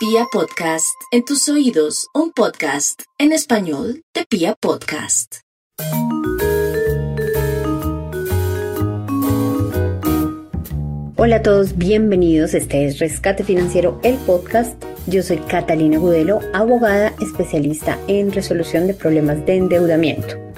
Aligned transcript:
Pia 0.00 0.24
Podcast, 0.32 0.96
en 1.10 1.26
tus 1.26 1.46
oídos, 1.50 2.08
un 2.14 2.32
podcast 2.32 3.02
en 3.18 3.32
español 3.32 4.02
de 4.14 4.24
Pia 4.24 4.54
Podcast. 4.58 5.40
Hola 11.16 11.36
a 11.36 11.42
todos, 11.42 11.76
bienvenidos. 11.76 12.54
Este 12.54 12.86
es 12.86 12.98
Rescate 12.98 13.44
Financiero, 13.44 14.00
el 14.02 14.16
podcast. 14.16 14.82
Yo 15.06 15.22
soy 15.22 15.36
Catalina 15.36 15.98
Gudelo, 15.98 16.40
abogada 16.54 17.12
especialista 17.20 17.98
en 18.08 18.32
resolución 18.32 18.86
de 18.86 18.94
problemas 18.94 19.44
de 19.44 19.56
endeudamiento. 19.56 20.49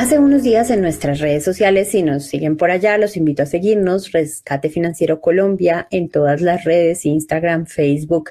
Hace 0.00 0.18
unos 0.18 0.42
días 0.42 0.70
en 0.70 0.80
nuestras 0.80 1.20
redes 1.20 1.44
sociales, 1.44 1.90
si 1.90 2.02
nos 2.02 2.24
siguen 2.24 2.56
por 2.56 2.70
allá, 2.70 2.96
los 2.96 3.18
invito 3.18 3.42
a 3.42 3.46
seguirnos, 3.46 4.12
Rescate 4.12 4.70
Financiero 4.70 5.20
Colombia, 5.20 5.88
en 5.90 6.08
todas 6.08 6.40
las 6.40 6.64
redes, 6.64 7.04
Instagram, 7.04 7.66
Facebook, 7.66 8.30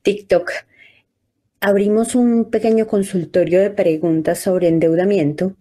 TikTok. 0.00 0.50
Abrimos 1.60 2.14
un 2.14 2.46
pequeño 2.46 2.86
consultorio 2.86 3.60
de 3.60 3.68
preguntas 3.68 4.38
sobre 4.38 4.68
endeudamiento 4.68 5.56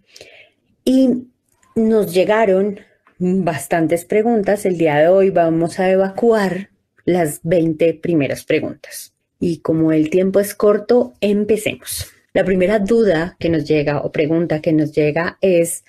y 0.85 1.27
nos 1.75 2.13
llegaron 2.13 2.79
bastantes 3.17 4.05
preguntas. 4.05 4.65
El 4.65 4.77
día 4.77 4.95
de 4.95 5.09
hoy 5.09 5.29
vamos 5.29 5.77
a 5.81 5.91
evacuar 5.91 6.69
las 7.03 7.41
20 7.43 7.95
primeras 7.95 8.45
preguntas. 8.45 9.13
Y 9.41 9.57
como 9.57 9.91
el 9.91 10.09
tiempo 10.09 10.39
es 10.39 10.55
corto, 10.55 11.15
empecemos. 11.19 12.13
La 12.33 12.43
primera 12.43 12.79
duda 12.79 13.35
que 13.39 13.49
nos 13.49 13.67
llega 13.67 14.01
o 14.01 14.11
pregunta 14.11 14.61
que 14.61 14.71
nos 14.71 14.91
llega 14.91 15.37
es, 15.41 15.83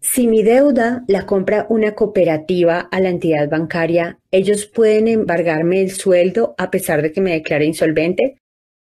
si 0.00 0.26
mi 0.26 0.42
deuda 0.42 1.04
la 1.08 1.26
compra 1.26 1.66
una 1.68 1.94
cooperativa 1.94 2.80
a 2.80 3.00
la 3.00 3.08
entidad 3.08 3.48
bancaria, 3.48 4.18
¿ellos 4.30 4.66
pueden 4.66 5.08
embargarme 5.08 5.80
el 5.80 5.90
sueldo 5.90 6.54
a 6.58 6.70
pesar 6.70 7.02
de 7.02 7.12
que 7.12 7.20
me 7.20 7.32
declare 7.32 7.64
insolvente? 7.64 8.36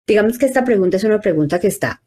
Digamos 0.06 0.38
que 0.38 0.46
esta 0.46 0.64
pregunta 0.64 0.96
es 0.96 1.04
una 1.04 1.20
pregunta 1.20 1.60
que 1.60 1.68
está, 1.68 2.02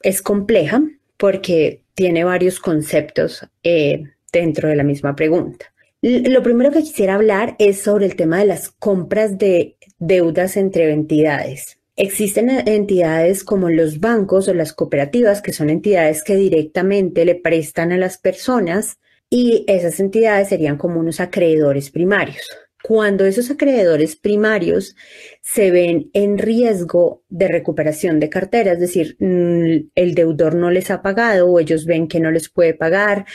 es 0.00 0.22
compleja 0.22 0.82
porque 1.16 1.82
tiene 1.94 2.24
varios 2.24 2.60
conceptos 2.60 3.46
eh, 3.62 4.04
dentro 4.32 4.68
de 4.68 4.76
la 4.76 4.84
misma 4.84 5.14
pregunta. 5.14 5.66
Lo 6.00 6.42
primero 6.42 6.72
que 6.72 6.80
quisiera 6.80 7.14
hablar 7.14 7.54
es 7.58 7.80
sobre 7.80 8.06
el 8.06 8.16
tema 8.16 8.38
de 8.38 8.46
las 8.46 8.70
compras 8.70 9.38
de 9.38 9.76
deudas 9.98 10.56
entre 10.56 10.90
entidades. 10.92 11.78
Existen 11.96 12.48
entidades 12.66 13.44
como 13.44 13.68
los 13.68 14.00
bancos 14.00 14.48
o 14.48 14.54
las 14.54 14.72
cooperativas, 14.72 15.42
que 15.42 15.52
son 15.52 15.68
entidades 15.68 16.24
que 16.24 16.36
directamente 16.36 17.26
le 17.26 17.34
prestan 17.34 17.92
a 17.92 17.98
las 17.98 18.16
personas 18.16 18.98
y 19.28 19.64
esas 19.68 20.00
entidades 20.00 20.48
serían 20.48 20.78
como 20.78 21.00
unos 21.00 21.20
acreedores 21.20 21.90
primarios. 21.90 22.48
Cuando 22.82 23.26
esos 23.26 23.50
acreedores 23.50 24.16
primarios 24.16 24.96
se 25.42 25.70
ven 25.70 26.10
en 26.14 26.38
riesgo 26.38 27.22
de 27.28 27.48
recuperación 27.48 28.20
de 28.20 28.30
cartera, 28.30 28.72
es 28.72 28.80
decir, 28.80 29.16
mm, 29.20 29.90
el 29.94 30.14
deudor 30.14 30.54
no 30.54 30.70
les 30.70 30.90
ha 30.90 31.02
pagado 31.02 31.46
o 31.46 31.60
ellos 31.60 31.84
ven 31.84 32.08
que 32.08 32.20
no 32.20 32.30
les 32.30 32.48
puede 32.48 32.74
pagar 32.74 33.26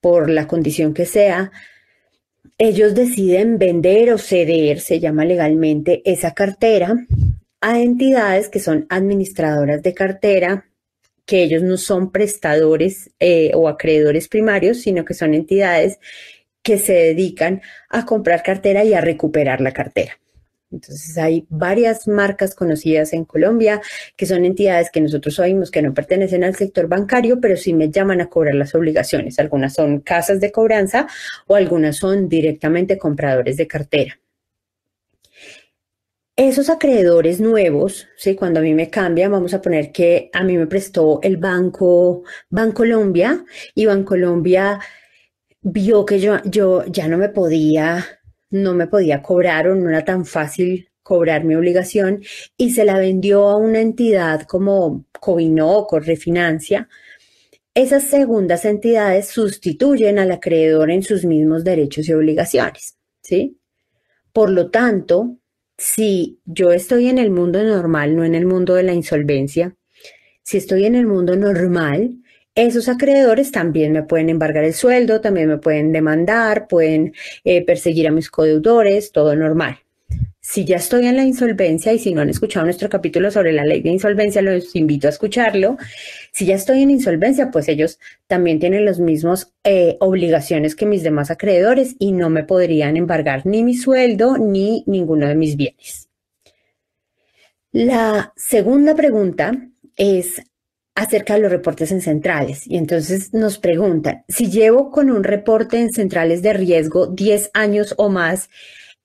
por 0.00 0.28
la 0.28 0.46
condición 0.46 0.92
que 0.92 1.06
sea, 1.06 1.50
ellos 2.58 2.94
deciden 2.94 3.58
vender 3.58 4.12
o 4.12 4.18
ceder, 4.18 4.80
se 4.80 5.00
llama 5.00 5.24
legalmente, 5.24 6.02
esa 6.04 6.34
cartera 6.34 6.94
a 7.64 7.80
entidades 7.80 8.50
que 8.50 8.60
son 8.60 8.84
administradoras 8.90 9.82
de 9.82 9.94
cartera, 9.94 10.66
que 11.24 11.42
ellos 11.42 11.62
no 11.62 11.78
son 11.78 12.12
prestadores 12.12 13.10
eh, 13.18 13.52
o 13.54 13.68
acreedores 13.68 14.28
primarios, 14.28 14.82
sino 14.82 15.06
que 15.06 15.14
son 15.14 15.32
entidades 15.32 15.98
que 16.62 16.76
se 16.76 16.92
dedican 16.92 17.62
a 17.88 18.04
comprar 18.04 18.42
cartera 18.42 18.84
y 18.84 18.92
a 18.92 19.00
recuperar 19.00 19.62
la 19.62 19.72
cartera. 19.72 20.20
Entonces 20.70 21.16
hay 21.16 21.46
varias 21.48 22.06
marcas 22.06 22.54
conocidas 22.54 23.14
en 23.14 23.24
Colombia 23.24 23.80
que 24.14 24.26
son 24.26 24.44
entidades 24.44 24.90
que 24.90 25.00
nosotros 25.00 25.38
oímos 25.38 25.70
que 25.70 25.80
no 25.80 25.94
pertenecen 25.94 26.44
al 26.44 26.56
sector 26.56 26.86
bancario, 26.86 27.40
pero 27.40 27.56
sí 27.56 27.72
me 27.72 27.88
llaman 27.88 28.20
a 28.20 28.28
cobrar 28.28 28.56
las 28.56 28.74
obligaciones. 28.74 29.38
Algunas 29.38 29.72
son 29.72 30.00
casas 30.00 30.38
de 30.38 30.52
cobranza 30.52 31.06
o 31.46 31.54
algunas 31.54 31.96
son 31.96 32.28
directamente 32.28 32.98
compradores 32.98 33.56
de 33.56 33.66
cartera. 33.66 34.18
Esos 36.36 36.68
acreedores 36.68 37.40
nuevos, 37.40 38.08
¿sí? 38.16 38.34
cuando 38.34 38.58
a 38.58 38.62
mí 38.64 38.74
me 38.74 38.90
cambian, 38.90 39.30
vamos 39.30 39.54
a 39.54 39.62
poner 39.62 39.92
que 39.92 40.30
a 40.32 40.42
mí 40.42 40.56
me 40.56 40.66
prestó 40.66 41.20
el 41.22 41.36
banco 41.36 42.24
Bancolombia 42.50 43.44
y 43.72 43.86
Bancolombia 43.86 44.80
vio 45.62 46.04
que 46.04 46.18
yo, 46.18 46.38
yo 46.44 46.84
ya 46.86 47.06
no 47.06 47.18
me 47.18 47.28
podía, 47.28 48.04
no 48.50 48.74
me 48.74 48.88
podía 48.88 49.22
cobrar 49.22 49.68
o 49.68 49.76
no 49.76 49.88
era 49.88 50.04
tan 50.04 50.26
fácil 50.26 50.90
cobrar 51.04 51.44
mi 51.44 51.54
obligación 51.54 52.24
y 52.56 52.70
se 52.70 52.84
la 52.84 52.98
vendió 52.98 53.48
a 53.48 53.56
una 53.56 53.80
entidad 53.80 54.42
como 54.42 55.06
Covinoc 55.20 55.92
o 55.92 56.00
Refinancia. 56.00 56.88
Esas 57.74 58.04
segundas 58.04 58.64
entidades 58.64 59.28
sustituyen 59.28 60.18
al 60.18 60.32
acreedor 60.32 60.90
en 60.90 61.04
sus 61.04 61.24
mismos 61.24 61.62
derechos 61.62 62.08
y 62.08 62.12
obligaciones, 62.12 62.96
¿sí? 63.22 63.60
Por 64.32 64.50
lo 64.50 64.70
tanto, 64.70 65.38
si 65.76 66.40
yo 66.44 66.72
estoy 66.72 67.08
en 67.08 67.18
el 67.18 67.30
mundo 67.30 67.62
normal, 67.62 68.16
no 68.16 68.24
en 68.24 68.34
el 68.34 68.46
mundo 68.46 68.74
de 68.74 68.84
la 68.84 68.94
insolvencia, 68.94 69.76
si 70.42 70.58
estoy 70.58 70.84
en 70.84 70.94
el 70.94 71.06
mundo 71.06 71.36
normal, 71.36 72.18
esos 72.54 72.88
acreedores 72.88 73.50
también 73.50 73.92
me 73.92 74.02
pueden 74.04 74.28
embargar 74.28 74.64
el 74.64 74.74
sueldo, 74.74 75.20
también 75.20 75.48
me 75.48 75.58
pueden 75.58 75.92
demandar, 75.92 76.68
pueden 76.68 77.14
eh, 77.44 77.64
perseguir 77.64 78.06
a 78.06 78.12
mis 78.12 78.30
codeudores, 78.30 79.10
todo 79.10 79.34
normal. 79.34 79.83
Si 80.46 80.66
ya 80.66 80.76
estoy 80.76 81.06
en 81.06 81.16
la 81.16 81.24
insolvencia 81.24 81.94
y 81.94 81.98
si 81.98 82.12
no 82.12 82.20
han 82.20 82.28
escuchado 82.28 82.66
nuestro 82.66 82.90
capítulo 82.90 83.30
sobre 83.30 83.54
la 83.54 83.64
ley 83.64 83.80
de 83.80 83.88
insolvencia, 83.88 84.42
los 84.42 84.76
invito 84.76 85.06
a 85.06 85.10
escucharlo. 85.10 85.78
Si 86.32 86.44
ya 86.44 86.54
estoy 86.54 86.82
en 86.82 86.90
insolvencia, 86.90 87.50
pues 87.50 87.66
ellos 87.66 87.98
también 88.26 88.60
tienen 88.60 88.84
las 88.84 89.00
mismas 89.00 89.54
eh, 89.64 89.96
obligaciones 90.00 90.76
que 90.76 90.84
mis 90.84 91.02
demás 91.02 91.30
acreedores 91.30 91.96
y 91.98 92.12
no 92.12 92.28
me 92.28 92.44
podrían 92.44 92.98
embargar 92.98 93.46
ni 93.46 93.64
mi 93.64 93.74
sueldo 93.74 94.36
ni 94.36 94.84
ninguno 94.86 95.26
de 95.26 95.34
mis 95.34 95.56
bienes. 95.56 96.10
La 97.72 98.34
segunda 98.36 98.94
pregunta 98.94 99.50
es 99.96 100.42
acerca 100.94 101.34
de 101.34 101.40
los 101.40 101.52
reportes 101.52 101.90
en 101.90 102.02
centrales. 102.02 102.66
Y 102.66 102.76
entonces 102.76 103.32
nos 103.32 103.56
preguntan, 103.56 104.24
si 104.28 104.50
llevo 104.50 104.90
con 104.90 105.10
un 105.10 105.24
reporte 105.24 105.80
en 105.80 105.90
centrales 105.90 106.42
de 106.42 106.52
riesgo 106.52 107.06
10 107.06 107.50
años 107.54 107.94
o 107.96 108.10
más, 108.10 108.50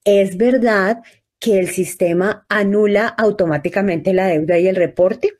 ¿es 0.04 0.36
verdad 0.36 1.02
que 1.40 1.58
el 1.58 1.68
sistema 1.68 2.46
anula 2.48 3.08
automáticamente 3.08 4.12
la 4.12 4.26
deuda 4.26 4.58
y 4.58 4.68
el 4.68 4.76
reporte? 4.76 5.32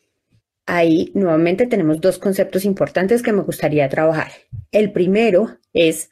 Ahí 0.66 1.12
nuevamente 1.14 1.66
tenemos 1.66 2.00
dos 2.00 2.18
conceptos 2.18 2.64
importantes 2.64 3.22
que 3.22 3.32
me 3.32 3.42
gustaría 3.42 3.88
trabajar. 3.88 4.32
El 4.72 4.92
primero 4.92 5.58
es 5.72 6.10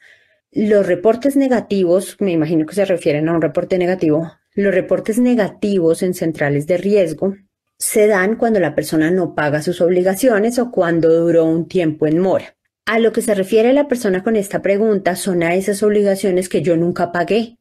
los 0.51 0.85
reportes 0.85 1.35
negativos, 1.35 2.17
me 2.19 2.31
imagino 2.31 2.65
que 2.65 2.75
se 2.75 2.85
refieren 2.85 3.29
a 3.29 3.33
un 3.33 3.41
reporte 3.41 3.77
negativo, 3.77 4.31
los 4.55 4.73
reportes 4.73 5.19
negativos 5.19 6.03
en 6.03 6.13
centrales 6.13 6.65
de 6.67 6.77
riesgo 6.77 7.35
se 7.77 8.07
dan 8.07 8.35
cuando 8.35 8.59
la 8.59 8.75
persona 8.75 9.09
no 9.11 9.35
paga 9.35 9.61
sus 9.61 9.79
obligaciones 9.79 10.59
o 10.59 10.71
cuando 10.71 11.13
duró 11.13 11.45
un 11.45 11.67
tiempo 11.67 12.07
en 12.07 12.19
mora. 12.19 12.55
A 12.85 12.99
lo 12.99 13.13
que 13.13 13.21
se 13.21 13.35
refiere 13.35 13.71
la 13.71 13.87
persona 13.87 14.23
con 14.23 14.35
esta 14.35 14.61
pregunta 14.61 15.15
son 15.15 15.43
a 15.43 15.55
esas 15.55 15.81
obligaciones 15.83 16.49
que 16.49 16.61
yo 16.61 16.75
nunca 16.75 17.11
pagué, 17.11 17.58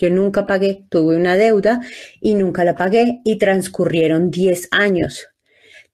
yo 0.00 0.10
nunca 0.10 0.46
pagué, 0.46 0.86
tuve 0.88 1.16
una 1.16 1.36
deuda 1.36 1.80
y 2.20 2.34
nunca 2.34 2.64
la 2.64 2.74
pagué 2.74 3.20
y 3.24 3.36
transcurrieron 3.36 4.30
10 4.30 4.68
años. 4.70 5.28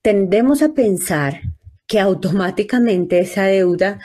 Tendemos 0.01 0.61
a 0.61 0.73
pensar 0.73 1.41
que 1.85 1.99
automáticamente 1.99 3.19
esa 3.19 3.45
deuda 3.45 3.99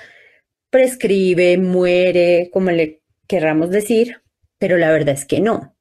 prescribe, 0.70 1.56
muere, 1.59 2.50
como 2.53 2.71
le 2.71 3.03
querramos 3.27 3.71
decir, 3.71 4.22
pero 4.59 4.77
la 4.77 4.91
verdad 4.91 5.15
es 5.15 5.24
que 5.24 5.41
no. 5.41 5.77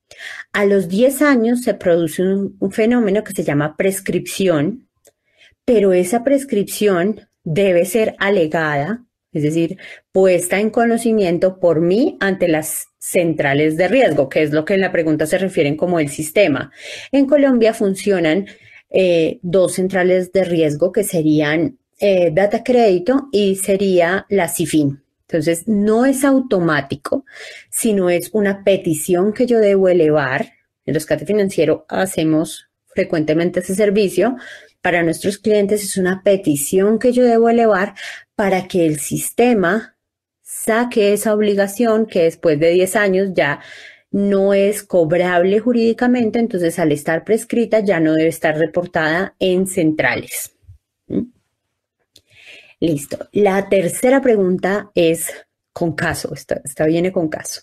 A 0.54 0.66
los 0.66 0.88
10 0.88 1.22
años 1.24 1.62
se 1.62 1.74
produce 1.74 2.22
un, 2.22 2.57
un 2.60 2.72
fenómeno 2.72 3.24
que 3.24 3.34
se 3.34 3.44
llama 3.44 3.75
prescripción, 3.75 4.88
pero 5.66 5.94
esa 5.94 6.24
prescripción 6.24 7.28
debe 7.44 7.86
ser 7.86 8.16
alegada 8.19 9.06
es 9.34 9.44
decir, 9.44 9.78
puesta 10.12 10.60
en 10.60 10.69
conocimiento 10.69 11.60
por 11.60 11.80
mí 11.80 12.18
ante 12.19 12.48
las 12.48 12.88
centrales 13.01 13.77
de 13.77 13.88
riesgo, 13.88 14.30
que 14.30 14.44
es 14.44 14.51
lo 14.51 14.63
que 14.63 14.75
en 14.75 14.81
la 14.81 14.92
pregunta 14.92 15.25
se 15.25 15.39
refieren 15.39 15.75
como 15.75 16.00
el 16.00 16.09
sistema. 16.09 16.71
En 17.12 17.25
Colombia 17.25 17.74
funcionan 17.74 18.45
eh, 18.92 19.39
dos 19.42 19.74
centrales 19.74 20.31
de 20.31 20.44
riesgo 20.44 20.92
que 20.92 21.03
serían 21.03 21.80
eh, 22.00 22.30
Data 22.31 22.63
Crédito 22.63 23.27
y 23.31 23.56
sería 23.56 24.27
la 24.30 24.48
CIFIN. 24.48 25.01
Entonces, 25.27 25.68
no 25.68 26.06
es 26.06 26.24
automático, 26.24 27.25
sino 27.71 28.09
es 28.09 28.30
una 28.33 28.63
petición 28.63 29.33
que 29.33 29.48
yo 29.48 29.59
debo 29.59 29.89
elevar. 29.89 30.53
En 30.86 30.94
rescate 30.94 31.25
financiero 31.25 31.86
hacemos 31.89 32.68
frecuentemente 32.94 33.62
ese 33.62 33.74
servicio 33.74 34.36
para 34.81 35.03
nuestros 35.03 35.38
clientes 35.38 35.83
es 35.83 35.98
una 35.98 36.21
petición 36.24 37.00
que 37.00 37.13
yo 37.13 37.24
debo 37.24 37.50
elevar 37.50 37.95
para 38.36 38.68
que 38.68 38.86
el 38.86 39.00
sistema 39.00 39.95
saque 40.51 41.13
esa 41.13 41.33
obligación 41.33 42.06
que 42.06 42.24
después 42.24 42.59
de 42.59 42.71
10 42.71 42.95
años 42.98 43.30
ya 43.33 43.62
no 44.12 44.53
es 44.53 44.83
cobrable 44.83 45.59
jurídicamente, 45.59 46.39
entonces 46.39 46.77
al 46.77 46.92
estar 46.92 47.24
prescrita 47.24 47.80
ya 47.80 48.00
no 48.01 48.13
debe 48.13 48.30
estar 48.30 48.57
reportada 48.57 49.33
en 49.39 49.65
centrales. 49.65 50.53
¿Mm? 51.07 51.31
Listo. 52.81 53.30
La 53.31 53.69
tercera 53.69 54.21
pregunta 54.21 54.92
es 54.94 55.31
con 55.71 55.94
caso, 55.94 56.33
esta, 56.33 56.86
viene 56.86 57.12
con 57.12 57.30
caso. 57.30 57.62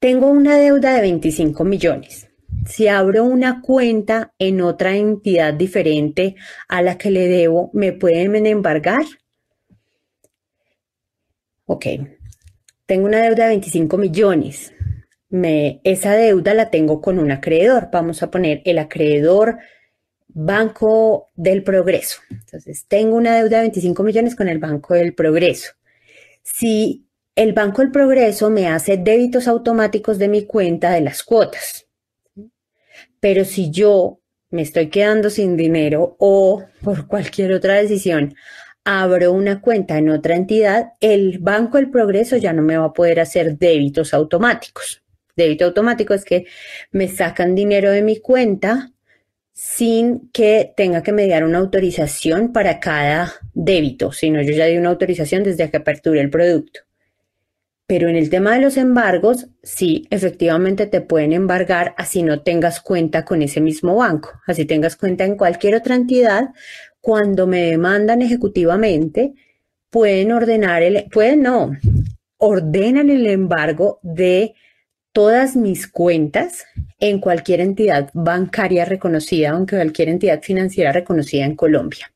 Tengo 0.00 0.28
una 0.28 0.56
deuda 0.56 0.94
de 0.94 1.02
25 1.02 1.64
millones. 1.64 2.28
Si 2.66 2.88
abro 2.88 3.24
una 3.24 3.62
cuenta 3.62 4.34
en 4.38 4.60
otra 4.60 4.96
entidad 4.96 5.54
diferente 5.54 6.34
a 6.68 6.82
la 6.82 6.98
que 6.98 7.10
le 7.10 7.28
debo, 7.28 7.70
¿me 7.72 7.92
pueden 7.92 8.44
embargar? 8.46 9.04
Ok, 11.66 11.86
tengo 12.86 13.06
una 13.06 13.22
deuda 13.22 13.44
de 13.44 13.50
25 13.50 13.98
millones 13.98 14.72
esa 15.84 16.14
deuda 16.14 16.54
la 16.54 16.70
tengo 16.70 17.00
con 17.00 17.18
un 17.18 17.30
acreedor. 17.30 17.88
Vamos 17.92 18.22
a 18.22 18.30
poner 18.30 18.62
el 18.64 18.78
acreedor 18.78 19.58
Banco 20.28 21.30
del 21.34 21.62
Progreso. 21.62 22.20
Entonces, 22.30 22.86
tengo 22.88 23.16
una 23.16 23.36
deuda 23.36 23.58
de 23.58 23.64
25 23.64 24.02
millones 24.02 24.36
con 24.36 24.48
el 24.48 24.58
Banco 24.58 24.94
del 24.94 25.14
Progreso. 25.14 25.72
Si 26.42 27.06
el 27.34 27.52
Banco 27.52 27.82
del 27.82 27.90
Progreso 27.90 28.50
me 28.50 28.68
hace 28.68 28.96
débitos 28.96 29.48
automáticos 29.48 30.18
de 30.18 30.28
mi 30.28 30.46
cuenta 30.46 30.92
de 30.92 31.00
las 31.00 31.22
cuotas, 31.22 31.86
pero 33.18 33.44
si 33.44 33.70
yo 33.70 34.20
me 34.50 34.62
estoy 34.62 34.88
quedando 34.88 35.28
sin 35.28 35.56
dinero 35.56 36.16
o 36.18 36.64
por 36.82 37.08
cualquier 37.08 37.52
otra 37.52 37.74
decisión 37.74 38.34
abro 38.86 39.32
una 39.32 39.60
cuenta 39.60 39.98
en 39.98 40.08
otra 40.08 40.34
entidad, 40.34 40.94
el 41.00 41.38
Banco 41.40 41.76
del 41.76 41.90
Progreso 41.90 42.38
ya 42.38 42.54
no 42.54 42.62
me 42.62 42.78
va 42.78 42.86
a 42.86 42.92
poder 42.94 43.20
hacer 43.20 43.58
débitos 43.58 44.14
automáticos 44.14 45.02
débito 45.36 45.66
automático 45.66 46.14
es 46.14 46.24
que 46.24 46.46
me 46.90 47.08
sacan 47.08 47.54
dinero 47.54 47.90
de 47.90 48.02
mi 48.02 48.18
cuenta 48.18 48.92
sin 49.52 50.30
que 50.32 50.72
tenga 50.76 51.02
que 51.02 51.12
mediar 51.12 51.44
una 51.44 51.58
autorización 51.58 52.52
para 52.52 52.80
cada 52.80 53.34
débito, 53.54 54.12
sino 54.12 54.42
yo 54.42 54.52
ya 54.52 54.66
di 54.66 54.76
una 54.76 54.90
autorización 54.90 55.44
desde 55.44 55.70
que 55.70 55.78
aperture 55.78 56.20
el 56.20 56.30
producto. 56.30 56.80
Pero 57.86 58.08
en 58.08 58.16
el 58.16 58.30
tema 58.30 58.54
de 58.54 58.60
los 58.60 58.76
embargos, 58.76 59.46
sí, 59.62 60.08
efectivamente 60.10 60.86
te 60.86 61.00
pueden 61.00 61.32
embargar 61.32 61.94
así 61.96 62.22
no 62.22 62.42
tengas 62.42 62.80
cuenta 62.80 63.24
con 63.24 63.42
ese 63.42 63.60
mismo 63.60 63.94
banco, 63.96 64.32
así 64.46 64.64
tengas 64.64 64.96
cuenta 64.96 65.24
en 65.24 65.36
cualquier 65.36 65.76
otra 65.76 65.94
entidad. 65.94 66.48
Cuando 67.06 67.46
me 67.46 67.62
demandan 67.66 68.20
ejecutivamente, 68.20 69.32
pueden 69.90 70.32
ordenar 70.32 70.82
el, 70.82 71.04
pueden 71.04 71.42
no, 71.42 71.70
ordenan 72.36 73.10
el 73.10 73.28
embargo 73.28 74.00
de 74.02 74.56
todas 75.12 75.54
mis 75.54 75.86
cuentas 75.86 76.64
en 76.98 77.20
cualquier 77.20 77.60
entidad 77.60 78.10
bancaria 78.12 78.84
reconocida 78.84 79.54
o 79.54 79.58
en 79.58 79.66
cualquier 79.66 80.08
entidad 80.08 80.42
financiera 80.42 80.90
reconocida 80.90 81.44
en 81.44 81.54
Colombia. 81.54 82.12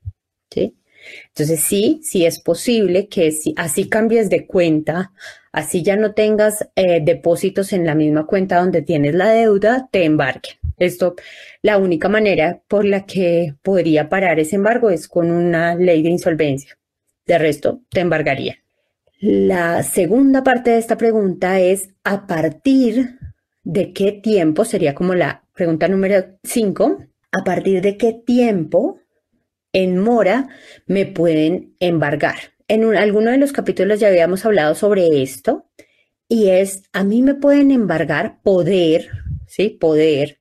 Entonces 1.28 1.60
sí, 1.60 2.00
sí 2.02 2.26
es 2.26 2.40
posible 2.40 3.06
que 3.06 3.30
si 3.30 3.54
así 3.56 3.88
cambies 3.88 4.28
de 4.28 4.44
cuenta, 4.44 5.12
así 5.52 5.84
ya 5.84 5.94
no 5.94 6.14
tengas 6.14 6.68
eh, 6.74 7.00
depósitos 7.00 7.72
en 7.72 7.86
la 7.86 7.94
misma 7.94 8.26
cuenta 8.26 8.58
donde 8.58 8.82
tienes 8.82 9.14
la 9.14 9.30
deuda, 9.30 9.88
te 9.92 10.04
embarguen. 10.04 10.59
Esto, 10.80 11.14
la 11.60 11.76
única 11.76 12.08
manera 12.08 12.62
por 12.66 12.86
la 12.86 13.04
que 13.04 13.54
podría 13.62 14.08
parar 14.08 14.40
ese 14.40 14.56
embargo 14.56 14.88
es 14.88 15.08
con 15.08 15.30
una 15.30 15.74
ley 15.74 16.02
de 16.02 16.08
insolvencia. 16.08 16.78
De 17.26 17.38
resto, 17.38 17.82
te 17.90 18.00
embargarían. 18.00 18.56
La 19.20 19.82
segunda 19.82 20.42
parte 20.42 20.70
de 20.70 20.78
esta 20.78 20.96
pregunta 20.96 21.60
es 21.60 21.90
a 22.02 22.26
partir 22.26 23.18
de 23.62 23.92
qué 23.92 24.12
tiempo, 24.12 24.64
sería 24.64 24.94
como 24.94 25.14
la 25.14 25.44
pregunta 25.54 25.86
número 25.86 26.38
5, 26.44 27.04
a 27.30 27.44
partir 27.44 27.82
de 27.82 27.98
qué 27.98 28.14
tiempo 28.14 28.98
en 29.74 29.98
mora 29.98 30.48
me 30.86 31.04
pueden 31.04 31.76
embargar. 31.78 32.36
En 32.68 32.84
alguno 32.96 33.30
de 33.32 33.36
los 33.36 33.52
capítulos 33.52 34.00
ya 34.00 34.08
habíamos 34.08 34.46
hablado 34.46 34.74
sobre 34.74 35.22
esto 35.22 35.66
y 36.26 36.48
es, 36.48 36.84
a 36.94 37.04
mí 37.04 37.20
me 37.20 37.34
pueden 37.34 37.70
embargar 37.70 38.40
poder, 38.42 39.10
¿sí? 39.46 39.68
Poder 39.68 40.39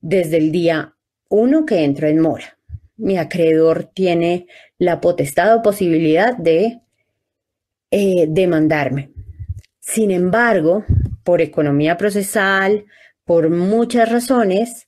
desde 0.00 0.36
el 0.36 0.52
día 0.52 0.94
1 1.28 1.66
que 1.66 1.84
entro 1.84 2.08
en 2.08 2.20
mora. 2.20 2.58
Mi 2.96 3.18
acreedor 3.18 3.90
tiene 3.94 4.46
la 4.78 5.00
potestad 5.00 5.56
o 5.56 5.62
posibilidad 5.62 6.36
de 6.36 6.80
eh, 7.90 8.26
demandarme. 8.28 9.12
Sin 9.80 10.10
embargo, 10.10 10.84
por 11.22 11.40
economía 11.40 11.96
procesal, 11.96 12.86
por 13.24 13.50
muchas 13.50 14.10
razones, 14.10 14.85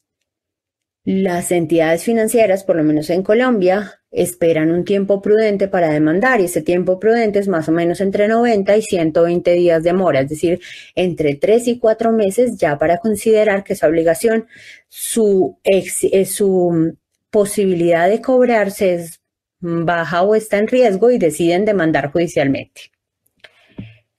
las 1.10 1.52
entidades 1.52 2.04
financieras, 2.04 2.64
por 2.64 2.76
lo 2.76 2.84
menos 2.84 3.08
en 3.08 3.22
Colombia, 3.22 3.98
esperan 4.10 4.70
un 4.70 4.84
tiempo 4.84 5.22
prudente 5.22 5.66
para 5.66 5.88
demandar 5.88 6.38
y 6.38 6.44
ese 6.44 6.60
tiempo 6.60 7.00
prudente 7.00 7.38
es 7.38 7.48
más 7.48 7.66
o 7.66 7.72
menos 7.72 8.02
entre 8.02 8.28
90 8.28 8.76
y 8.76 8.82
120 8.82 9.52
días 9.52 9.82
de 9.82 9.94
mora, 9.94 10.20
es 10.20 10.28
decir, 10.28 10.60
entre 10.94 11.34
3 11.34 11.66
y 11.68 11.78
4 11.78 12.12
meses 12.12 12.58
ya 12.58 12.78
para 12.78 12.98
considerar 12.98 13.64
que 13.64 13.72
esa 13.72 13.88
obligación, 13.88 14.48
su, 14.90 15.58
eh, 15.64 16.26
su 16.26 16.94
posibilidad 17.30 18.06
de 18.06 18.20
cobrarse 18.20 18.92
es 18.92 19.22
baja 19.60 20.20
o 20.20 20.34
está 20.34 20.58
en 20.58 20.68
riesgo 20.68 21.10
y 21.10 21.16
deciden 21.16 21.64
demandar 21.64 22.12
judicialmente. 22.12 22.92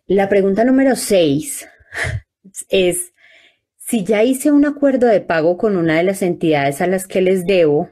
La 0.08 0.28
pregunta 0.28 0.64
número 0.64 0.96
6 0.96 1.68
es, 2.70 3.14
si 3.90 4.04
ya 4.04 4.22
hice 4.22 4.52
un 4.52 4.66
acuerdo 4.66 5.08
de 5.08 5.20
pago 5.20 5.58
con 5.58 5.76
una 5.76 5.98
de 5.98 6.04
las 6.04 6.22
entidades 6.22 6.80
a 6.80 6.86
las 6.86 7.08
que 7.08 7.22
les 7.22 7.48
debo 7.48 7.90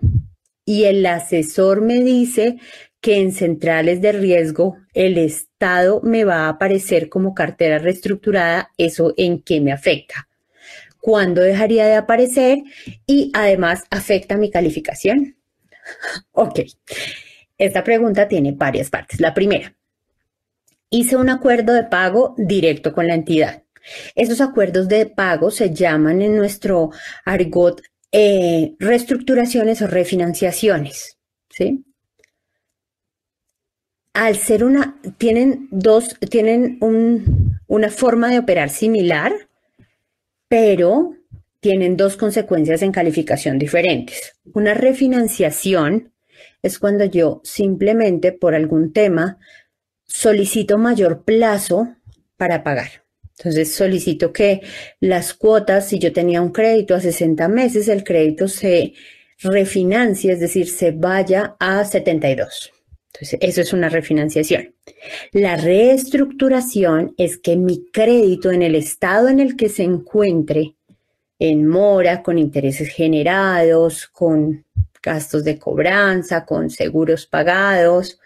y 0.64 0.84
el 0.84 1.04
asesor 1.04 1.82
me 1.82 2.02
dice 2.02 2.58
que 3.02 3.18
en 3.20 3.32
centrales 3.32 4.00
de 4.00 4.12
riesgo 4.12 4.78
el 4.94 5.18
Estado 5.18 6.00
me 6.04 6.24
va 6.24 6.46
a 6.46 6.50
aparecer 6.50 7.10
como 7.10 7.34
cartera 7.34 7.80
reestructurada, 7.80 8.70
¿eso 8.78 9.16
en 9.18 9.42
qué 9.42 9.60
me 9.60 9.72
afecta? 9.72 10.28
¿Cuándo 11.00 11.42
dejaría 11.42 11.88
de 11.88 11.96
aparecer? 11.96 12.60
Y 13.08 13.32
además, 13.34 13.84
¿afecta 13.90 14.38
mi 14.38 14.52
calificación? 14.52 15.36
ok, 16.32 16.60
esta 17.58 17.84
pregunta 17.84 18.28
tiene 18.28 18.52
varias 18.52 18.92
partes. 18.92 19.20
La 19.20 19.34
primera, 19.34 19.76
hice 20.92 21.18
un 21.18 21.30
acuerdo 21.30 21.74
de 21.74 21.86
pago 21.86 22.36
directo 22.38 22.94
con 22.94 23.08
la 23.08 23.16
entidad. 23.16 23.64
Esos 24.16 24.42
acuerdos 24.42 24.88
de 24.88 25.06
pago 25.06 25.52
se 25.52 25.74
llaman 25.74 26.22
en 26.22 26.36
nuestro 26.36 26.92
argot 27.26 27.82
eh, 28.12 28.76
reestructuraciones 28.80 29.82
o 29.82 29.88
refinanciaciones. 29.88 31.18
¿sí? 31.50 31.84
Al 34.14 34.36
ser 34.36 34.64
una, 34.64 35.00
tienen 35.18 35.68
dos, 35.72 36.18
tienen 36.30 36.80
una 37.68 37.90
forma 37.90 38.30
de 38.30 38.40
operar 38.40 38.70
similar, 38.70 39.34
pero 40.48 41.16
tienen 41.60 41.98
dos 41.98 42.18
consecuencias 42.18 42.82
en 42.82 42.92
calificación 42.92 43.60
diferentes. 43.60 44.40
Una 44.54 44.74
refinanciación 44.74 46.14
es 46.62 46.80
cuando 46.80 47.06
yo 47.06 47.42
simplemente 47.44 48.32
por 48.32 48.56
algún 48.56 48.94
tema 48.94 49.38
solicito 50.06 50.78
mayor 50.78 51.24
plazo 51.24 51.96
para 52.38 52.64
pagar. 52.64 53.07
Entonces 53.38 53.74
solicito 53.76 54.34
que 54.34 54.62
las 55.00 55.34
cuotas, 55.34 55.88
si 55.88 56.00
yo 56.00 56.12
tenía 56.12 56.42
un 56.42 56.52
crédito 56.52 56.96
a 56.96 57.00
60 57.00 57.48
meses, 57.48 57.88
el 57.88 58.04
crédito 58.04 58.48
se 58.48 58.94
refinancie, 59.40 60.32
es 60.32 60.40
decir, 60.40 60.68
se 60.68 60.92
vaya 60.92 61.56
a 61.60 61.86
72. 61.86 62.72
Entonces, 63.14 63.40
eso 63.42 63.62
es 63.62 63.74
una 63.74 63.90
refinanciación. 63.90 64.74
La 65.32 65.56
reestructuración 65.56 67.14
es 67.18 67.38
que 67.38 67.56
mi 67.56 67.86
crédito 67.92 68.52
en 68.52 68.62
el 68.62 68.76
estado 68.76 69.28
en 69.28 69.40
el 69.40 69.56
que 69.56 69.70
se 69.70 69.84
encuentre, 69.84 70.76
en 71.40 71.68
mora, 71.68 72.24
con 72.24 72.38
intereses 72.38 72.90
generados, 72.90 74.08
con 74.08 74.66
gastos 75.02 75.44
de 75.44 75.60
cobranza, 75.60 76.46
con 76.46 76.70
seguros 76.70 77.28
pagados, 77.28 78.20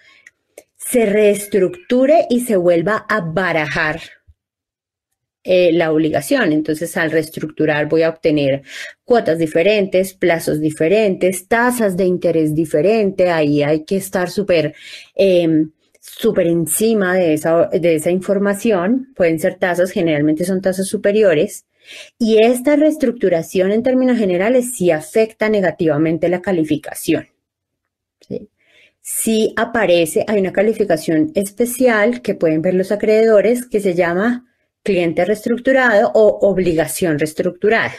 se 0.77 1.05
reestructure 1.05 2.25
y 2.29 2.41
se 2.41 2.55
vuelva 2.55 3.05
a 3.07 3.21
barajar 3.21 4.01
eh, 5.43 5.71
la 5.73 5.91
obligación. 5.91 6.51
Entonces, 6.51 6.95
al 6.97 7.11
reestructurar 7.11 7.89
voy 7.89 8.03
a 8.03 8.09
obtener 8.09 8.63
cuotas 9.03 9.39
diferentes, 9.39 10.13
plazos 10.13 10.59
diferentes, 10.59 11.47
tasas 11.47 11.97
de 11.97 12.05
interés 12.05 12.53
diferente. 12.53 13.29
Ahí 13.29 13.63
hay 13.63 13.83
que 13.85 13.97
estar 13.97 14.29
súper 14.29 14.75
em, 15.15 15.71
súper 15.99 16.47
encima 16.47 17.15
de 17.15 17.33
esa, 17.33 17.67
de 17.67 17.95
esa 17.95 18.11
información. 18.11 19.13
Pueden 19.15 19.39
ser 19.39 19.55
tasas, 19.55 19.91
generalmente 19.91 20.45
son 20.45 20.61
tasas 20.61 20.87
superiores. 20.87 21.65
Y 22.19 22.43
esta 22.43 22.75
reestructuración 22.75 23.71
en 23.71 23.83
términos 23.83 24.17
generales 24.17 24.73
sí 24.75 24.91
afecta 24.91 25.49
negativamente 25.49 26.29
la 26.29 26.41
calificación. 26.41 27.27
¿sí? 28.27 28.49
si 29.01 29.53
aparece, 29.57 30.25
hay 30.27 30.39
una 30.39 30.53
calificación 30.53 31.31
especial 31.33 32.21
que 32.21 32.35
pueden 32.35 32.61
ver 32.61 32.75
los 32.75 32.91
acreedores 32.91 33.65
que 33.65 33.79
se 33.79 33.95
llama 33.95 34.45
cliente 34.83 35.25
reestructurado 35.25 36.11
o 36.13 36.49
obligación 36.49 37.19
reestructurada. 37.19 37.93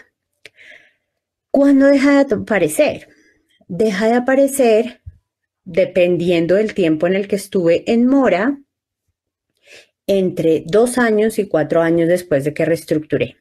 ¿Cuándo 1.50 1.86
deja 1.86 2.24
de 2.24 2.34
aparecer? 2.34 3.08
Deja 3.68 4.08
de 4.08 4.14
aparecer 4.14 5.02
dependiendo 5.64 6.56
del 6.56 6.74
tiempo 6.74 7.06
en 7.06 7.14
el 7.14 7.28
que 7.28 7.36
estuve 7.36 7.90
en 7.90 8.06
mora, 8.06 8.58
entre 10.06 10.64
dos 10.66 10.98
años 10.98 11.38
y 11.38 11.46
cuatro 11.46 11.80
años 11.80 12.08
después 12.08 12.44
de 12.44 12.52
que 12.52 12.64
reestructuré. 12.64 13.36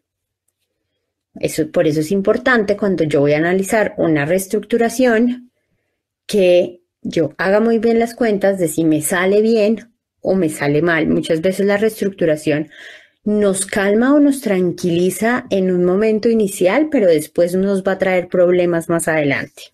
Eso, 1.40 1.72
por 1.72 1.88
eso 1.88 2.02
es 2.02 2.12
importante 2.12 2.78
cuando 2.78 3.04
yo 3.04 3.22
voy 3.22 3.34
a 3.34 3.38
analizar 3.38 3.96
una 3.98 4.26
reestructuración 4.26 5.52
que 6.28 6.82
yo 7.02 7.34
haga 7.38 7.60
muy 7.60 7.80
bien 7.80 8.00
las 8.00 8.14
cuentas 8.14 8.60
de 8.60 8.68
si 8.68 8.84
me 8.84 9.02
sale 9.02 9.42
bien 9.42 9.92
o 10.22 10.36
me 10.36 10.50
sale 10.50 10.82
mal. 10.82 11.08
Muchas 11.08 11.42
veces 11.42 11.66
la 11.66 11.78
reestructuración 11.78 12.70
nos 13.24 13.66
calma 13.66 14.16
o 14.16 14.20
nos 14.20 14.42
tranquiliza 14.42 15.46
en 15.50 15.72
un 15.72 15.86
momento 15.86 16.30
inicial, 16.30 16.90
pero 16.92 17.08
después 17.08 17.56
nos 17.56 17.84
va 17.84 17.94
a 17.94 17.98
traer 17.98 18.28
problemas 18.28 18.90
más 18.90 19.08
adelante. 19.08 19.74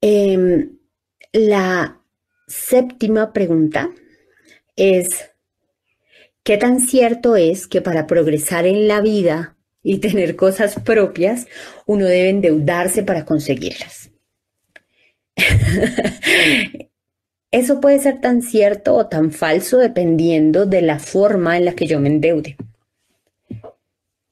Em, 0.00 0.78
la 1.32 2.00
séptima 2.46 3.32
pregunta 3.32 3.90
es, 4.76 5.30
¿qué 6.42 6.56
tan 6.56 6.80
cierto 6.80 7.36
es 7.36 7.66
que 7.66 7.80
para 7.80 8.06
progresar 8.06 8.66
en 8.66 8.88
la 8.88 9.00
vida 9.00 9.56
y 9.82 9.98
tener 9.98 10.34
cosas 10.36 10.80
propias, 10.80 11.46
uno 11.86 12.06
debe 12.06 12.30
endeudarse 12.30 13.02
para 13.02 13.24
conseguirlas? 13.24 14.10
Eso 17.50 17.80
puede 17.80 17.98
ser 17.98 18.20
tan 18.20 18.42
cierto 18.42 18.94
o 18.94 19.06
tan 19.06 19.30
falso 19.30 19.78
dependiendo 19.78 20.66
de 20.66 20.82
la 20.82 20.98
forma 20.98 21.56
en 21.56 21.64
la 21.64 21.72
que 21.74 21.86
yo 21.86 21.98
me 21.98 22.08
endeude. 22.08 22.56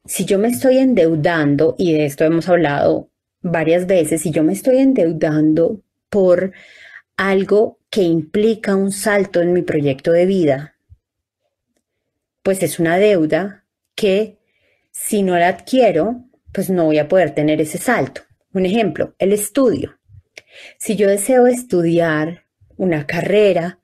Si 0.07 0.25
yo 0.25 0.39
me 0.39 0.49
estoy 0.49 0.79
endeudando, 0.79 1.75
y 1.79 1.93
de 1.93 2.07
esto 2.07 2.25
hemos 2.25 2.49
hablado 2.49 3.11
varias 3.41 3.87
veces, 3.87 4.23
si 4.23 4.31
yo 4.31 4.43
me 4.45 4.53
estoy 4.53 4.79
endeudando 4.79 5.83
por 6.09 6.53
algo 7.17 7.79
que 7.91 8.03
implica 8.03 8.77
un 8.77 8.93
salto 8.93 9.41
en 9.41 9.53
mi 9.53 9.63
proyecto 9.63 10.13
de 10.13 10.27
vida, 10.27 10.77
pues 12.43 12.63
es 12.63 12.79
una 12.79 12.97
deuda 12.99 13.65
que 13.95 14.39
si 14.93 15.23
no 15.23 15.37
la 15.37 15.49
adquiero, 15.49 16.25
pues 16.53 16.71
no 16.71 16.85
voy 16.85 16.99
a 16.99 17.09
poder 17.09 17.35
tener 17.35 17.61
ese 17.61 17.79
salto. 17.79 18.23
Un 18.53 18.65
ejemplo, 18.65 19.15
el 19.19 19.33
estudio. 19.33 19.99
Si 20.79 20.97
yo 20.97 21.09
deseo 21.09 21.47
estudiar 21.47 22.45
una 22.77 23.07
carrera, 23.07 23.81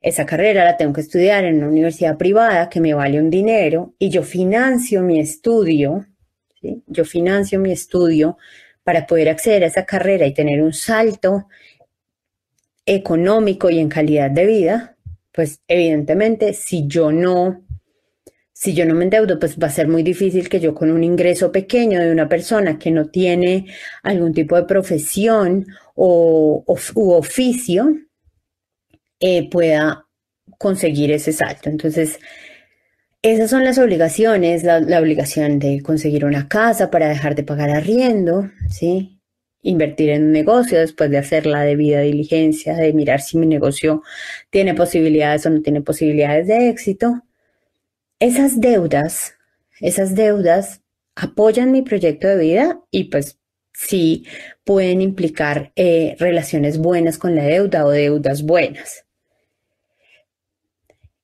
esa 0.00 0.24
carrera 0.24 0.64
la 0.64 0.76
tengo 0.76 0.92
que 0.92 1.02
estudiar 1.02 1.44
en 1.44 1.56
una 1.56 1.68
universidad 1.68 2.16
privada 2.16 2.68
que 2.68 2.80
me 2.80 2.94
vale 2.94 3.20
un 3.20 3.30
dinero 3.30 3.94
y 3.98 4.08
yo 4.08 4.22
financio 4.22 5.02
mi 5.02 5.20
estudio, 5.20 6.06
yo 6.86 7.04
financio 7.04 7.60
mi 7.60 7.72
estudio 7.72 8.38
para 8.82 9.06
poder 9.06 9.28
acceder 9.28 9.64
a 9.64 9.66
esa 9.66 9.84
carrera 9.84 10.26
y 10.26 10.34
tener 10.34 10.62
un 10.62 10.72
salto 10.72 11.48
económico 12.86 13.68
y 13.68 13.78
en 13.78 13.88
calidad 13.88 14.30
de 14.30 14.46
vida, 14.46 14.96
pues 15.32 15.60
evidentemente 15.68 16.54
si 16.54 16.86
yo 16.86 17.12
no 17.12 17.62
si 18.52 18.74
yo 18.74 18.84
no 18.84 18.94
me 18.94 19.04
endeudo, 19.04 19.38
pues 19.38 19.58
va 19.58 19.68
a 19.68 19.70
ser 19.70 19.88
muy 19.88 20.02
difícil 20.02 20.50
que 20.50 20.60
yo 20.60 20.74
con 20.74 20.90
un 20.90 21.02
ingreso 21.02 21.50
pequeño 21.50 21.98
de 21.98 22.12
una 22.12 22.28
persona 22.28 22.78
que 22.78 22.90
no 22.90 23.06
tiene 23.06 23.64
algún 24.02 24.34
tipo 24.34 24.54
de 24.54 24.64
profesión 24.64 25.66
o, 25.94 26.62
u 26.94 27.10
oficio 27.12 27.90
eh, 29.20 29.48
pueda 29.50 30.06
conseguir 30.58 31.10
ese 31.12 31.32
salto. 31.32 31.68
Entonces, 31.70 32.18
esas 33.22 33.50
son 33.50 33.64
las 33.64 33.78
obligaciones, 33.78 34.64
la, 34.64 34.78
obligación 34.98 35.58
de 35.58 35.82
conseguir 35.82 36.24
una 36.24 36.48
casa 36.48 36.90
para 36.90 37.08
dejar 37.08 37.34
de 37.34 37.42
pagar 37.42 37.70
arriendo, 37.70 38.50
¿sí? 38.70 39.20
invertir 39.62 40.08
en 40.10 40.24
un 40.24 40.32
negocio 40.32 40.78
después 40.78 41.10
de 41.10 41.18
hacer 41.18 41.44
la 41.44 41.62
debida 41.62 42.00
diligencia, 42.00 42.74
de 42.76 42.94
mirar 42.94 43.20
si 43.20 43.36
mi 43.36 43.46
negocio 43.46 44.02
tiene 44.48 44.72
posibilidades 44.74 45.44
o 45.44 45.50
no 45.50 45.60
tiene 45.60 45.82
posibilidades 45.82 46.46
de 46.46 46.70
éxito. 46.70 47.22
Esas 48.20 48.60
deudas, 48.60 49.34
esas 49.80 50.14
deudas 50.14 50.82
apoyan 51.14 51.72
mi 51.72 51.82
proyecto 51.82 52.26
de 52.26 52.38
vida 52.38 52.80
y 52.90 53.04
pues 53.04 53.38
sí 53.74 54.26
pueden 54.64 55.02
implicar 55.02 55.72
eh, 55.76 56.16
relaciones 56.18 56.78
buenas 56.78 57.18
con 57.18 57.34
la 57.34 57.44
deuda 57.44 57.84
o 57.84 57.90
deudas 57.90 58.42
buenas. 58.42 59.04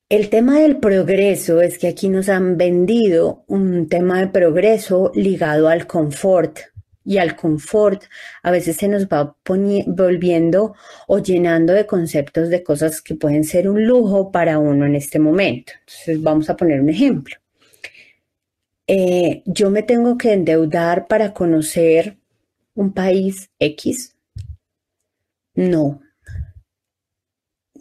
El 0.09 0.31
tema 0.31 0.61
del 0.61 0.79
progreso 0.79 1.61
es 1.61 1.79
que 1.79 1.89
aquí 1.89 2.09
nos 2.09 2.29
han 2.29 2.57
vendido 2.57 3.45
un 3.49 3.89
tema 3.89 4.21
de 4.21 4.29
progreso 4.29 5.11
ligado 5.15 5.69
al 5.69 5.87
confort, 5.87 6.59
y 7.07 7.19
al 7.19 7.37
confort, 7.37 8.03
a 8.43 8.51
veces 8.51 8.77
se 8.77 8.89
nos 8.89 9.07
va 9.07 9.37
volviendo 9.45 10.75
o 11.07 11.19
llenando 11.21 11.73
de 11.73 11.87
conceptos 11.87 12.49
de 12.51 12.65
cosas 12.65 13.01
que 13.01 13.15
pueden 13.15 13.45
ser 13.45 13.69
un 13.69 13.87
lujo 13.87 14.33
para 14.33 14.59
uno 14.59 14.85
en 14.85 14.97
este 14.97 15.21
momento. 15.21 15.73
Entonces 15.81 16.21
vamos 16.21 16.51
a 16.51 16.57
poner 16.57 16.81
un 16.81 16.91
ejemplo. 16.91 17.37
Eh, 18.89 19.43
yo 19.47 19.71
me 19.71 19.85
tengo 19.85 20.19
que 20.19 20.33
endeudar 20.33 21.07
para 21.07 21.33
conocer 21.33 22.17
un 22.75 22.93
país 22.93 23.51
X. 23.61 24.17
No. 25.55 26.01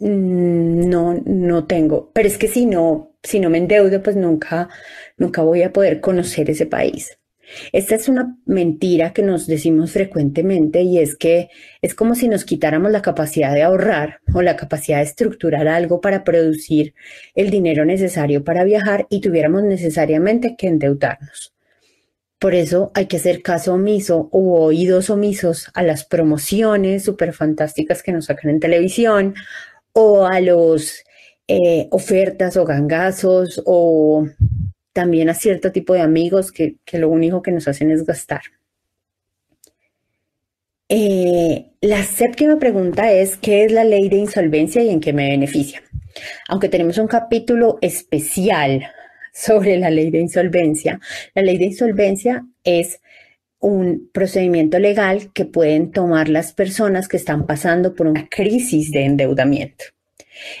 Mm, 0.00 0.88
no, 0.88 1.14
no 1.24 1.66
tengo. 1.66 2.10
Pero 2.12 2.28
es 2.28 2.38
que 2.38 2.48
si 2.48 2.66
no, 2.66 3.14
si 3.22 3.40
no 3.40 3.50
me 3.50 3.58
endeudo, 3.58 4.02
pues 4.02 4.16
nunca, 4.16 4.68
nunca 5.16 5.42
voy 5.42 5.62
a 5.62 5.72
poder 5.72 6.00
conocer 6.00 6.50
ese 6.50 6.66
país. 6.66 7.18
Esta 7.72 7.94
es 7.94 8.08
una 8.08 8.36
mentira 8.44 9.12
que 9.12 9.22
nos 9.22 9.46
decimos 9.46 9.92
frecuentemente 9.92 10.82
y 10.82 10.98
es 10.98 11.16
que 11.16 11.48
es 11.80 11.94
como 11.94 12.14
si 12.16 12.28
nos 12.28 12.44
quitáramos 12.44 12.90
la 12.90 13.02
capacidad 13.02 13.54
de 13.54 13.62
ahorrar 13.62 14.20
o 14.34 14.42
la 14.42 14.56
capacidad 14.56 14.98
de 14.98 15.04
estructurar 15.04 15.68
algo 15.68 16.00
para 16.00 16.24
producir 16.24 16.94
el 17.34 17.50
dinero 17.50 17.84
necesario 17.84 18.42
para 18.42 18.64
viajar 18.64 19.06
y 19.10 19.20
tuviéramos 19.20 19.62
necesariamente 19.62 20.56
que 20.56 20.66
endeudarnos. 20.66 21.54
Por 22.38 22.54
eso 22.54 22.90
hay 22.94 23.06
que 23.06 23.16
hacer 23.16 23.42
caso 23.42 23.74
omiso 23.74 24.28
o 24.30 24.60
oídos 24.64 25.08
omisos 25.08 25.70
a 25.72 25.82
las 25.82 26.04
promociones 26.04 27.04
súper 27.04 27.32
fantásticas 27.32 28.02
que 28.02 28.12
nos 28.12 28.26
sacan 28.26 28.50
en 28.50 28.60
televisión 28.60 29.34
o 29.98 30.26
a 30.26 30.40
los 30.40 31.02
eh, 31.48 31.88
ofertas 31.90 32.58
o 32.58 32.66
gangazos 32.66 33.62
o 33.64 34.26
también 34.92 35.30
a 35.30 35.34
cierto 35.34 35.72
tipo 35.72 35.94
de 35.94 36.02
amigos 36.02 36.52
que, 36.52 36.76
lo 36.92 37.08
único 37.08 37.40
que 37.40 37.50
nos 37.50 37.66
hacen 37.66 37.90
es 37.90 38.04
gastar. 38.04 38.42
Eh, 40.90 41.70
la 41.80 42.02
séptima 42.02 42.58
pregunta 42.58 43.10
es, 43.10 43.38
¿qué 43.38 43.64
es 43.64 43.72
la 43.72 43.84
ley 43.84 44.10
de 44.10 44.18
insolvencia 44.18 44.82
y 44.82 44.90
en 44.90 45.00
qué 45.00 45.14
me 45.14 45.30
beneficia? 45.30 45.82
Aunque 46.48 46.68
tenemos 46.68 46.98
un 46.98 47.08
capítulo 47.08 47.78
especial 47.80 48.86
sobre 49.32 49.78
la 49.78 49.88
ley 49.88 50.10
de 50.10 50.20
insolvencia, 50.20 51.00
la 51.34 51.40
ley 51.40 51.56
de 51.56 51.66
insolvencia 51.66 52.44
es 52.64 53.00
un 53.60 54.10
procedimiento 54.12 54.78
legal 54.78 55.32
que 55.32 55.44
pueden 55.44 55.90
tomar 55.90 56.28
las 56.28 56.52
personas 56.52 57.08
que 57.08 57.16
están 57.16 57.46
pasando 57.46 57.94
por 57.94 58.06
una 58.06 58.28
crisis 58.28 58.90
de 58.92 59.04
endeudamiento. 59.04 59.84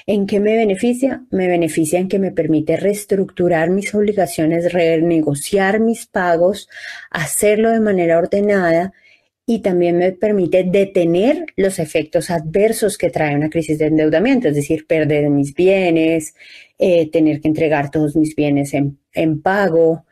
¿En 0.06 0.26
qué 0.26 0.40
me 0.40 0.56
beneficia? 0.56 1.24
Me 1.30 1.48
beneficia 1.48 1.98
en 1.98 2.08
que 2.08 2.18
me 2.18 2.32
permite 2.32 2.76
reestructurar 2.76 3.70
mis 3.70 3.94
obligaciones, 3.94 4.72
renegociar 4.72 5.80
mis 5.80 6.06
pagos, 6.06 6.68
hacerlo 7.10 7.70
de 7.70 7.80
manera 7.80 8.18
ordenada 8.18 8.92
y 9.46 9.60
también 9.60 9.98
me 9.98 10.10
permite 10.12 10.64
detener 10.64 11.46
los 11.56 11.78
efectos 11.78 12.30
adversos 12.30 12.98
que 12.98 13.10
trae 13.10 13.36
una 13.36 13.48
crisis 13.48 13.78
de 13.78 13.86
endeudamiento, 13.86 14.48
es 14.48 14.56
decir, 14.56 14.86
perder 14.88 15.30
mis 15.30 15.54
bienes, 15.54 16.34
eh, 16.78 17.08
tener 17.10 17.40
que 17.40 17.48
entregar 17.48 17.90
todos 17.90 18.16
mis 18.16 18.34
bienes 18.34 18.74
en, 18.74 19.40
pago 19.42 20.04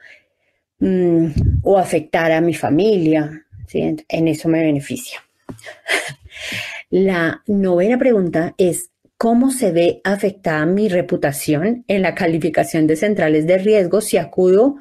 mm, 0.78 1.26
o 1.62 1.78
afectar 1.78 2.32
a 2.32 2.40
mi 2.40 2.54
familia. 2.54 3.46
En 3.72 4.28
eso 4.28 4.48
me 4.48 4.62
beneficia. 4.62 5.18
La 6.90 7.42
novena 7.46 7.98
pregunta 7.98 8.54
es, 8.56 8.90
cómo 9.16 9.50
se 9.50 9.72
ve 9.72 10.00
afectada 10.04 10.66
mi 10.66 10.88
reputación 10.88 11.84
en 11.88 12.02
la 12.02 12.14
calificación 12.14 12.86
de 12.86 12.96
centrales 12.96 13.46
de 13.46 13.58
riesgo 13.58 14.00
si 14.00 14.18
acudo 14.18 14.76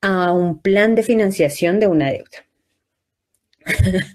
a 0.00 0.32
un 0.32 0.60
plan 0.60 0.94
de 0.94 1.02
financiación 1.02 1.78
de 1.78 1.86
una 1.86 2.10
deuda. 2.10 2.46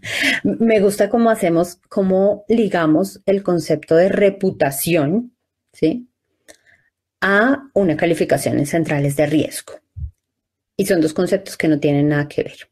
Me 0.44 0.80
gusta 0.80 1.10
cómo 1.10 1.30
hacemos, 1.30 1.80
cómo 1.90 2.44
ligamos 2.48 3.22
el 3.26 3.44
concepto 3.44 3.96
de 3.96 4.10
reputación. 4.10 5.34
A 7.22 7.70
una 7.76 7.96
calificación 7.96 8.58
en 8.58 8.66
centrales 8.66 9.16
de 9.16 9.28
riesgo. 9.28 9.74
Y 10.78 10.86
son 10.86 11.02
dos 11.02 11.14
conceptos 11.14 11.58
que 11.58 11.68
no 11.68 11.80
tienen 11.80 12.10
nada 12.10 12.28
que 12.28 12.44
ver. 12.44 12.70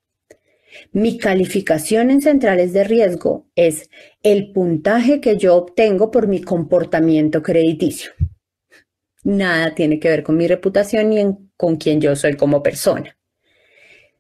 Mi 0.92 1.18
calificación 1.18 2.12
en 2.12 2.22
centrales 2.22 2.72
de 2.74 2.84
riesgo 2.84 3.48
es 3.56 3.90
el 4.24 4.52
puntaje 4.52 5.20
que 5.20 5.38
yo 5.38 5.56
obtengo 5.56 6.12
por 6.12 6.28
mi 6.28 6.42
comportamiento 6.42 7.42
crediticio. 7.42 8.12
Nada 9.24 9.74
tiene 9.74 10.00
que 10.00 10.10
ver 10.10 10.24
con 10.24 10.38
mi 10.38 10.48
reputación 10.48 11.10
ni 11.10 11.26
con 11.58 11.78
quién 11.78 12.00
yo 12.00 12.16
soy 12.16 12.36
como 12.36 12.62
persona. 12.62 13.18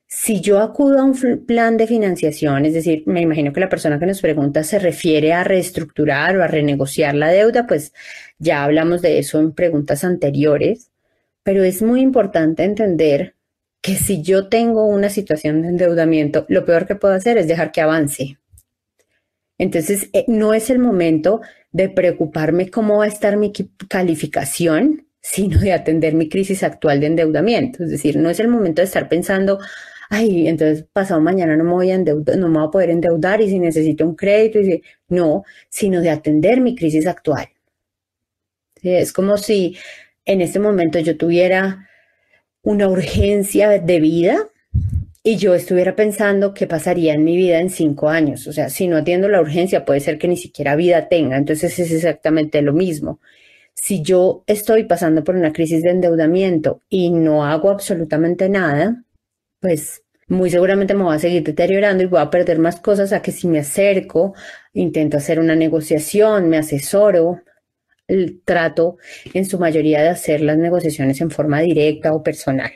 Si 0.07 0.39
yo 0.39 0.61
acudo 0.61 0.99
a 0.99 1.03
un 1.03 1.45
plan 1.45 1.77
de 1.77 1.87
financiación, 1.87 2.65
es 2.65 2.73
decir, 2.73 3.03
me 3.05 3.21
imagino 3.21 3.51
que 3.53 3.59
la 3.59 3.69
persona 3.69 3.99
que 3.99 4.05
nos 4.05 4.21
pregunta 4.21 4.63
se 4.63 4.79
refiere 4.79 5.33
a 5.33 5.43
reestructurar 5.43 6.37
o 6.37 6.43
a 6.43 6.47
renegociar 6.47 7.15
la 7.15 7.29
deuda, 7.29 7.67
pues 7.67 7.93
ya 8.39 8.63
hablamos 8.63 9.01
de 9.01 9.19
eso 9.19 9.39
en 9.39 9.53
preguntas 9.53 10.03
anteriores, 10.03 10.91
pero 11.43 11.63
es 11.63 11.81
muy 11.81 12.01
importante 12.01 12.63
entender 12.63 13.34
que 13.85 13.97
si 13.97 14.23
yo 14.23 14.49
tengo 14.49 14.87
una 14.87 15.09
situación 15.09 15.61
de 15.61 15.67
endeudamiento, 15.67 16.47
lo 16.49 16.65
peor 16.65 16.87
que 16.87 16.95
puedo 16.95 17.13
hacer 17.13 17.37
es 17.37 17.47
dejar 17.47 17.71
que 17.71 17.81
avance. 17.81 18.39
Entonces, 19.59 20.09
eh, 20.13 20.25
no 20.27 20.55
es 20.55 20.71
el 20.71 20.79
momento 20.79 21.41
de 21.71 21.89
preocuparme 21.89 22.71
cómo 22.71 22.97
va 22.97 23.03
a 23.03 23.09
estar 23.09 23.37
mi 23.37 23.53
calificación, 23.87 25.07
sino 25.21 25.59
de 25.59 25.71
atender 25.71 26.15
mi 26.15 26.29
crisis 26.29 26.63
actual 26.63 26.99
de 26.99 27.05
endeudamiento. 27.05 27.83
Es 27.83 27.91
decir, 27.91 28.17
no 28.17 28.31
es 28.31 28.39
el 28.39 28.47
momento 28.47 28.81
de 28.81 28.87
estar 28.87 29.07
pensando, 29.07 29.59
ay, 30.09 30.47
entonces 30.47 30.87
pasado 30.91 31.21
mañana 31.21 31.55
no 31.55 31.63
me 31.63 31.73
voy 31.73 31.91
a 31.91 31.95
endeudar, 31.95 32.39
no 32.39 32.49
me 32.49 32.57
voy 32.57 32.67
a 32.67 32.71
poder 32.71 32.89
endeudar 32.89 33.39
y 33.41 33.49
si 33.49 33.59
necesito 33.59 34.03
un 34.03 34.15
crédito, 34.15 34.59
y 34.61 34.81
no, 35.09 35.43
sino 35.69 36.01
de 36.01 36.09
atender 36.09 36.59
mi 36.59 36.75
crisis 36.75 37.05
actual. 37.05 37.49
Es 38.81 39.13
como 39.13 39.37
si 39.37 39.77
en 40.25 40.41
este 40.41 40.57
momento 40.57 40.97
yo 40.97 41.17
tuviera 41.17 41.87
una 42.65 42.89
urgencia 42.89 43.79
de 43.79 43.99
vida 43.99 44.49
y 45.23 45.37
yo 45.37 45.55
estuviera 45.55 45.95
pensando 45.95 46.53
qué 46.53 46.67
pasaría 46.67 47.13
en 47.13 47.23
mi 47.23 47.37
vida 47.37 47.59
en 47.59 47.69
cinco 47.69 48.09
años. 48.09 48.47
O 48.47 48.53
sea, 48.53 48.69
si 48.69 48.87
no 48.87 48.97
atiendo 48.97 49.29
la 49.29 49.39
urgencia, 49.41 49.85
puede 49.85 49.99
ser 49.99 50.17
que 50.17 50.27
ni 50.27 50.35
siquiera 50.35 50.75
vida 50.75 51.07
tenga. 51.07 51.37
Entonces 51.37 51.79
es 51.79 51.91
exactamente 51.91 52.61
lo 52.61 52.73
mismo. 52.73 53.19
Si 53.73 54.01
yo 54.01 54.43
estoy 54.47 54.83
pasando 54.85 55.23
por 55.23 55.35
una 55.35 55.53
crisis 55.53 55.81
de 55.83 55.91
endeudamiento 55.91 56.81
y 56.89 57.11
no 57.11 57.45
hago 57.45 57.69
absolutamente 57.69 58.49
nada, 58.49 59.03
pues 59.59 60.03
muy 60.27 60.49
seguramente 60.49 60.95
me 60.95 61.03
voy 61.03 61.15
a 61.15 61.19
seguir 61.19 61.43
deteriorando 61.43 62.03
y 62.03 62.07
voy 62.07 62.21
a 62.21 62.29
perder 62.31 62.57
más 62.59 62.79
cosas 62.79 63.13
a 63.13 63.21
que 63.21 63.31
si 63.31 63.47
me 63.47 63.59
acerco, 63.59 64.33
intento 64.73 65.17
hacer 65.17 65.39
una 65.39 65.55
negociación, 65.55 66.49
me 66.49 66.57
asesoro, 66.57 67.41
trato 68.43 68.97
en 69.33 69.45
su 69.45 69.59
mayoría 69.59 70.01
de 70.01 70.09
hacer 70.09 70.41
las 70.41 70.57
negociaciones 70.57 71.21
en 71.21 71.31
forma 71.31 71.61
directa 71.61 72.13
o 72.13 72.23
personal. 72.23 72.71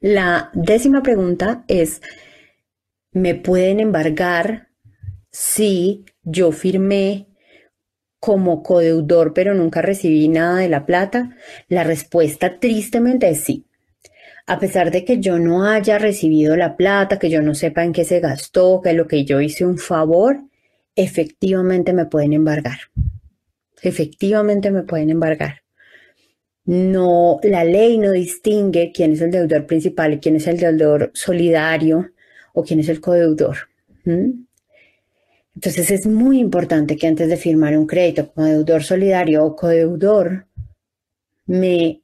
La 0.00 0.50
décima 0.54 1.02
pregunta 1.02 1.64
es, 1.68 2.00
¿me 3.12 3.34
pueden 3.34 3.80
embargar 3.80 4.68
si 5.30 6.04
yo 6.22 6.52
firmé 6.52 7.26
como 8.18 8.62
codeudor 8.62 9.32
pero 9.32 9.54
nunca 9.54 9.82
recibí 9.82 10.28
nada 10.28 10.56
de 10.56 10.68
la 10.68 10.86
plata? 10.86 11.36
La 11.68 11.84
respuesta 11.84 12.58
tristemente 12.58 13.28
es 13.28 13.40
sí. 13.44 13.66
A 14.46 14.58
pesar 14.58 14.90
de 14.90 15.04
que 15.04 15.20
yo 15.20 15.38
no 15.38 15.64
haya 15.64 15.98
recibido 15.98 16.56
la 16.56 16.76
plata, 16.76 17.18
que 17.18 17.30
yo 17.30 17.40
no 17.40 17.54
sepa 17.54 17.84
en 17.84 17.92
qué 17.92 18.04
se 18.04 18.20
gastó, 18.20 18.80
que 18.82 18.92
lo 18.94 19.06
que 19.06 19.24
yo 19.24 19.40
hice 19.40 19.64
un 19.64 19.78
favor, 19.78 20.40
efectivamente 20.96 21.92
me 21.92 22.06
pueden 22.06 22.32
embargar 22.32 22.78
efectivamente 23.82 24.70
me 24.70 24.82
pueden 24.82 25.10
embargar. 25.10 25.62
No, 26.64 27.40
la 27.42 27.64
ley 27.64 27.98
no 27.98 28.12
distingue 28.12 28.92
quién 28.94 29.12
es 29.12 29.20
el 29.22 29.30
deudor 29.30 29.66
principal 29.66 30.14
y 30.14 30.18
quién 30.18 30.36
es 30.36 30.46
el 30.46 30.58
deudor 30.58 31.10
solidario 31.14 32.12
o 32.52 32.62
quién 32.62 32.80
es 32.80 32.88
el 32.88 33.00
codeudor. 33.00 33.56
Entonces 35.54 35.90
es 35.90 36.06
muy 36.06 36.38
importante 36.38 36.96
que 36.96 37.06
antes 37.06 37.28
de 37.28 37.36
firmar 37.36 37.76
un 37.76 37.86
crédito 37.86 38.32
como 38.32 38.46
deudor 38.46 38.82
solidario 38.82 39.44
o 39.44 39.56
codeudor, 39.56 40.46
me 41.46 42.02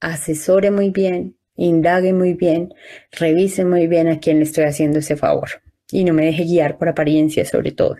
asesore 0.00 0.70
muy 0.70 0.90
bien, 0.90 1.36
indague 1.56 2.12
muy 2.12 2.34
bien, 2.34 2.72
revise 3.10 3.64
muy 3.64 3.88
bien 3.88 4.08
a 4.08 4.20
quién 4.20 4.38
le 4.38 4.44
estoy 4.44 4.64
haciendo 4.64 5.00
ese 5.00 5.16
favor 5.16 5.48
y 5.90 6.04
no 6.04 6.12
me 6.12 6.26
deje 6.26 6.44
guiar 6.44 6.78
por 6.78 6.88
apariencia 6.88 7.44
sobre 7.44 7.72
todo. 7.72 7.96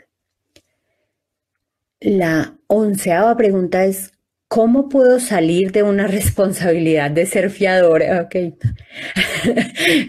La 2.01 2.58
onceava 2.69 3.37
pregunta 3.37 3.85
es, 3.85 4.13
¿cómo 4.47 4.89
puedo 4.89 5.21
salir 5.21 5.73
de 5.73 5.83
una 5.83 6.07
responsabilidad 6.19 7.11
de 7.11 7.27
ser 7.27 7.51
fiador? 7.51 8.03
Ok. 8.03 8.37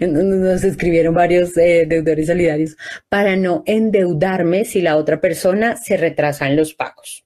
Nos 0.00 0.64
escribieron 0.64 1.14
varios 1.14 1.56
eh, 1.56 1.86
deudores 1.88 2.26
solidarios 2.26 2.76
para 3.08 3.36
no 3.36 3.62
endeudarme 3.66 4.64
si 4.64 4.80
la 4.80 4.96
otra 4.96 5.20
persona 5.20 5.76
se 5.76 5.96
retrasa 5.96 6.48
en 6.48 6.56
los 6.56 6.74
pagos. 6.74 7.24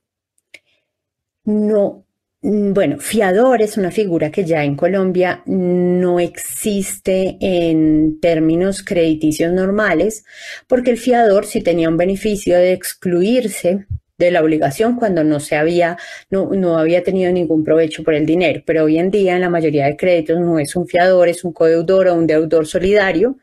No, 1.45 2.07
mm, 2.41 2.73
bueno, 2.73 2.99
fiador 2.99 3.61
es 3.61 3.77
una 3.77 3.91
figura 3.91 4.31
que 4.31 4.45
ya 4.45 4.65
en 4.65 4.77
Colombia 4.77 5.43
no 5.47 6.21
existe 6.21 7.37
en 7.41 8.19
términos 8.21 8.83
crediticios 8.83 9.53
normales, 9.53 10.25
porque 10.67 10.91
el 10.91 10.97
fiador 10.99 11.45
si 11.45 11.61
tenía 11.61 11.89
un 11.91 11.99
beneficio 11.99 12.57
de 12.57 12.73
excluirse 12.73 13.87
de 14.25 14.31
la 14.31 14.43
obligación 14.43 14.97
cuando 14.97 15.25
no 15.25 15.41
se 15.41 15.57
había, 15.57 15.97
no, 16.31 16.51
no 16.51 16.79
había 16.79 17.03
tenido 17.03 17.33
ningún 17.33 17.65
provecho 17.65 18.03
por 18.03 18.15
el 18.15 18.27
dinero. 18.27 18.63
Pero 18.67 18.85
hoy 18.85 18.99
en 18.99 19.11
día 19.11 19.35
en 19.35 19.41
la 19.41 19.51
mayoría 19.51 19.87
de 19.87 19.97
créditos 19.97 20.41
no 20.41 20.59
es 20.59 20.75
un 20.77 20.87
fiador, 20.87 21.29
es 21.29 21.45
un 21.45 21.53
codeudor 21.53 22.09
o 22.09 22.15
un 22.15 22.27
deudor 22.27 22.67
solidario. 22.67 23.37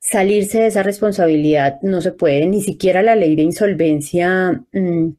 Salirse 0.00 0.60
de 0.60 0.66
esa 0.66 0.82
responsabilidad 0.82 1.80
no 1.82 2.00
se 2.00 2.12
puede, 2.12 2.46
ni 2.46 2.62
siquiera 2.62 3.02
la 3.02 3.16
ley 3.16 3.36
de 3.36 3.42
insolvencia 3.42 4.62
mm, 4.72 5.10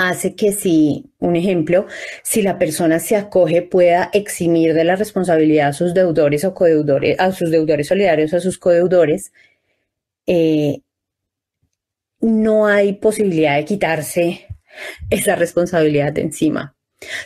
hace 0.00 0.34
que 0.34 0.52
si, 0.52 1.10
un 1.18 1.36
ejemplo, 1.36 1.86
si 2.22 2.42
la 2.42 2.58
persona 2.58 2.98
se 2.98 3.16
acoge 3.16 3.62
pueda 3.62 4.10
eximir 4.12 4.74
de 4.74 4.84
la 4.84 4.96
responsabilidad 4.96 5.68
a 5.68 5.72
sus 5.72 5.94
deudores 5.94 6.44
o 6.44 6.54
codeudores, 6.54 7.20
a 7.20 7.32
sus 7.32 7.50
deudores 7.50 7.88
solidarios, 7.88 8.32
a 8.34 8.40
sus 8.40 8.58
codeudores, 8.58 9.32
eh, 10.26 10.80
no 12.20 12.66
hay 12.66 12.94
posibilidad 12.94 13.56
de 13.56 13.64
quitarse 13.64 14.46
esa 15.10 15.36
responsabilidad 15.36 16.12
de 16.12 16.22
encima, 16.22 16.74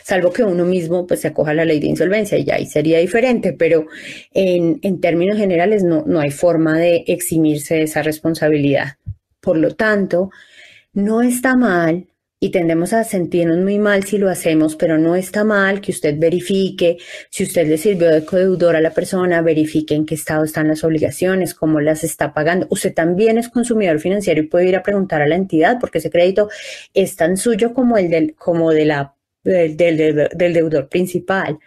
salvo 0.03 0.31
que 0.31 0.43
uno 0.43 0.65
mismo 0.65 1.05
pues 1.05 1.21
se 1.21 1.27
acoja 1.27 1.51
a 1.51 1.55
la 1.55 1.65
ley 1.65 1.79
de 1.79 1.87
insolvencia 1.87 2.37
y 2.37 2.49
ahí 2.49 2.65
sería 2.65 2.99
diferente, 2.99 3.53
pero 3.53 3.87
en, 4.33 4.79
en 4.81 4.99
términos 4.99 5.37
generales 5.37 5.83
no, 5.83 6.03
no 6.05 6.19
hay 6.19 6.31
forma 6.31 6.77
de 6.77 7.03
eximirse 7.07 7.75
de 7.75 7.83
esa 7.83 8.01
responsabilidad. 8.01 8.97
Por 9.41 9.57
lo 9.57 9.75
tanto, 9.75 10.31
no 10.93 11.21
está 11.21 11.55
mal 11.55 12.07
y 12.39 12.49
tendemos 12.49 12.93
a 12.93 13.03
sentirnos 13.03 13.57
muy 13.59 13.79
mal 13.79 14.03
si 14.03 14.17
lo 14.17 14.29
hacemos, 14.29 14.75
pero 14.75 14.97
no 14.97 15.15
está 15.15 15.43
mal 15.43 15.81
que 15.81 15.91
usted 15.91 16.19
verifique, 16.19 16.97
si 17.29 17.43
usted 17.43 17.67
le 17.67 17.77
sirvió 17.77 18.09
de 18.09 18.25
codeudor 18.25 18.75
a 18.75 18.81
la 18.81 18.91
persona, 18.91 19.41
verifique 19.41 19.95
en 19.95 20.05
qué 20.05 20.15
estado 20.15 20.43
están 20.43 20.67
las 20.67 20.83
obligaciones, 20.83 21.53
cómo 21.53 21.79
las 21.79 22.03
está 22.03 22.33
pagando. 22.33 22.67
Usted 22.69 22.93
también 22.93 23.37
es 23.37 23.49
consumidor 23.49 23.99
financiero 23.99 24.41
y 24.41 24.47
puede 24.47 24.67
ir 24.67 24.75
a 24.75 24.83
preguntar 24.83 25.21
a 25.21 25.27
la 25.27 25.35
entidad 25.35 25.77
porque 25.79 25.99
ese 25.99 26.09
crédito 26.09 26.49
es 26.93 27.15
tan 27.15 27.37
suyo 27.37 27.73
como 27.73 27.97
el 27.97 28.09
del, 28.09 28.35
como 28.35 28.71
de 28.71 28.85
la, 28.85 29.15
del, 29.43 29.77
del 29.77 30.53
deudor 30.53 30.89
principal. 30.89 31.57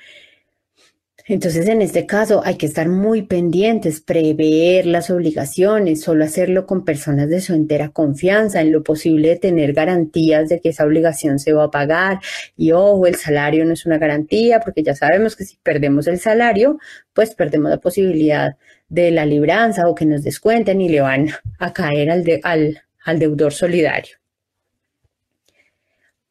Entonces, 1.31 1.69
en 1.69 1.83
este 1.83 2.07
caso, 2.07 2.41
hay 2.43 2.57
que 2.57 2.65
estar 2.65 2.89
muy 2.89 3.21
pendientes, 3.21 4.01
prever 4.01 4.87
las 4.87 5.11
obligaciones, 5.11 6.01
solo 6.01 6.25
hacerlo 6.25 6.65
con 6.65 6.87
personas 6.87 7.29
de 7.29 7.43
su 7.43 7.53
entera 7.53 7.91
confianza, 7.91 8.63
en 8.63 8.73
lo 8.73 8.83
posible 8.83 9.37
tener 9.37 9.75
garantías 9.75 10.49
de 10.49 10.59
que 10.61 10.71
esa 10.71 10.87
obligación 10.87 11.39
se 11.39 11.53
va 11.53 11.65
a 11.65 11.71
pagar. 11.71 12.21
Y 12.57 12.73
ojo, 12.73 13.07
el 13.07 13.17
salario 13.17 13.67
no 13.67 13.75
es 13.75 13.85
una 13.85 13.99
garantía, 13.99 14.61
porque 14.61 14.83
ya 14.83 14.95
sabemos 14.95 15.37
que 15.37 15.45
si 15.45 15.59
perdemos 15.63 16.07
el 16.07 16.19
salario, 16.19 16.79
pues 17.13 17.35
perdemos 17.35 17.69
la 17.71 17.79
posibilidad 17.79 18.57
de 18.89 19.11
la 19.11 19.27
libranza 19.27 19.87
o 19.87 19.95
que 19.95 20.07
nos 20.07 20.23
descuenten 20.23 20.81
y 20.81 20.89
le 20.89 21.03
van 21.03 21.29
a 21.59 21.75
caer 21.75 22.11
al, 22.11 22.25
al, 22.43 22.83
al 23.05 23.19
deudor 23.19 23.53
solidario. 23.53 24.17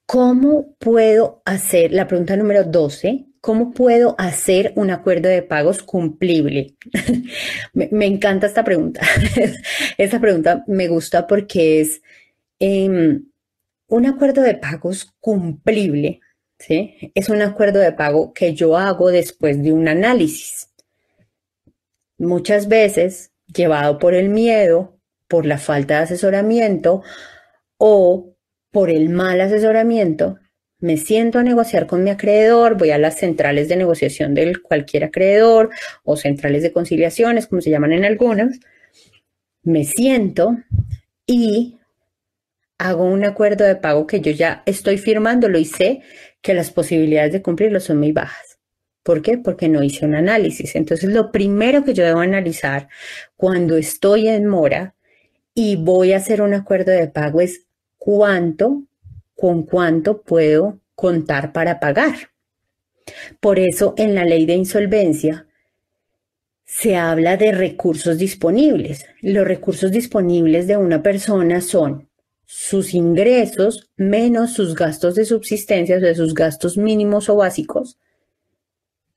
¿Cómo 0.08 0.74
puedo 0.80 1.44
hacer, 1.46 1.92
la 1.92 2.08
pregunta 2.08 2.36
número 2.36 2.64
12, 2.64 3.27
¿Cómo 3.42 3.72
puedo 3.72 4.16
hacer 4.18 4.74
un 4.76 4.90
acuerdo 4.90 5.30
de 5.30 5.42
pagos 5.42 5.84
cumplible? 5.84 6.76
me, 7.74 8.06
encanta 8.06 8.48
esta 8.48 8.64
pregunta. 8.64 9.02
esta 9.98 10.20
pregunta 10.20 10.64
me 10.68 10.88
gusta 10.88 11.28
porque 11.28 11.82
es 11.82 12.02
em, 12.60 13.26
un 13.88 14.06
acuerdo 14.06 14.42
de 14.42 14.56
pagos 14.56 15.14
cumplible. 15.20 16.22
¿sí? 16.60 17.12
Es 17.16 17.30
un 17.30 17.42
acuerdo 17.42 17.80
de 17.80 17.92
pago 17.92 18.34
que 18.34 18.54
yo 18.54 18.78
hago 18.78 19.10
después 19.10 19.62
de 19.62 19.72
un 19.74 19.88
análisis. 19.88 20.70
Muchas 22.18 22.68
veces 22.68 23.32
llevado 23.54 24.00
por 24.00 24.14
el 24.14 24.30
miedo, 24.30 24.98
por 25.28 25.46
la 25.46 25.58
falta 25.58 25.98
de 25.98 26.04
asesoramiento 26.04 27.04
o 27.78 28.34
por 28.72 28.90
el 28.90 29.10
mal 29.10 29.40
asesoramiento, 29.42 30.40
me 30.80 30.98
siento 30.98 31.40
a 31.40 31.44
negociar 31.44 31.88
con 31.88 32.04
mi 32.04 32.10
acreedor, 32.10 32.78
voy 32.78 32.92
a 32.92 32.98
las 32.98 33.18
centrales 33.18 33.68
de 33.68 33.76
negociación 33.76 34.34
del 34.34 34.62
cualquier 34.62 35.06
acreedor 35.06 35.70
o 36.04 36.18
centrales 36.18 36.62
de 36.64 36.72
conciliaciones, 36.72 37.48
como 37.48 37.62
se 37.62 37.70
llaman 37.72 37.94
en 37.94 38.06
algunas, 38.06 38.60
me 39.64 39.84
siento 39.84 40.58
y 41.26 41.78
hago 42.78 43.06
un 43.06 43.26
acuerdo 43.26 43.66
de 43.66 43.76
pago 43.76 44.08
que 44.08 44.22
yo 44.22 44.32
ya 44.32 44.64
estoy 44.66 44.98
firmándolo 44.98 45.58
y 45.58 45.66
sé 45.66 46.02
que 46.42 46.54
las 46.54 46.72
posibilidades 46.72 47.34
de 47.34 47.42
cumplirlo 47.42 47.80
son 47.80 47.98
muy 47.98 48.12
bajas. 48.12 48.60
¿Por 49.04 49.22
qué? 49.22 49.38
Porque 49.38 49.70
no 49.70 49.84
hice 49.84 50.06
un 50.06 50.16
análisis. 50.16 50.76
Entonces, 50.76 51.10
lo 51.10 51.32
primero 51.32 51.84
que 51.84 51.94
yo 51.94 52.04
debo 52.06 52.20
analizar 52.20 52.90
cuando 53.36 53.78
estoy 53.78 54.28
en 54.28 54.46
mora 54.46 54.96
y 55.54 55.78
voy 55.78 56.14
a 56.14 56.18
hacer 56.18 56.42
un 56.42 56.54
acuerdo 56.54 56.92
de 56.92 57.08
pago 57.08 57.42
es 57.42 57.66
cuánto, 57.98 58.84
con 59.38 59.64
cuánto 59.64 60.22
puedo 60.24 60.80
contar 60.96 61.54
para 61.54 61.80
pagar. 61.80 62.32
Por 63.40 63.60
eso, 63.60 63.94
en 63.96 64.16
la 64.16 64.26
ley 64.26 64.46
de 64.46 64.56
insolvencia, 64.56 65.48
se 66.66 66.98
habla 66.98 67.38
de 67.38 67.54
recursos 67.54 68.18
disponibles. 68.18 69.06
Los 69.22 69.48
recursos 69.48 69.92
disponibles 69.92 70.68
de 70.68 70.76
una 70.76 71.02
persona 71.02 71.62
son 71.62 72.10
sus 72.46 72.94
ingresos 72.94 73.90
menos 73.96 74.54
sus 74.54 74.74
gastos 74.74 75.16
de 75.16 75.26
subsistencia, 75.26 75.98
o 75.98 76.00
sea, 76.00 76.16
sus 76.16 76.34
gastos 76.34 76.78
mínimos 76.78 77.30
o 77.30 77.36
básicos, 77.36 78.00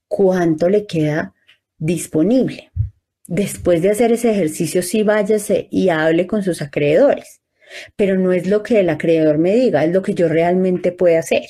cuánto 0.07 0.69
le 0.69 0.87
queda 0.87 1.35
disponible. 1.79 2.71
Después 3.27 3.81
de 3.81 3.91
hacer 3.91 4.13
ese 4.13 4.33
ejercicio, 4.33 4.83
sí 4.83 5.03
váyase 5.03 5.69
y 5.71 5.89
hable 5.89 6.27
con 6.27 6.43
sus 6.43 6.61
acreedores, 6.61 7.40
pero 7.97 8.17
no 8.19 8.33
es 8.33 8.47
lo 8.47 8.63
que 8.63 8.81
el 8.81 8.91
acreedor 8.91 9.39
me 9.39 9.55
diga, 9.55 9.85
es 9.85 9.93
lo 9.93 10.03
que 10.03 10.15
yo 10.15 10.29
realmente 10.29 10.93
puedo 10.93 11.19
hacer. 11.19 11.45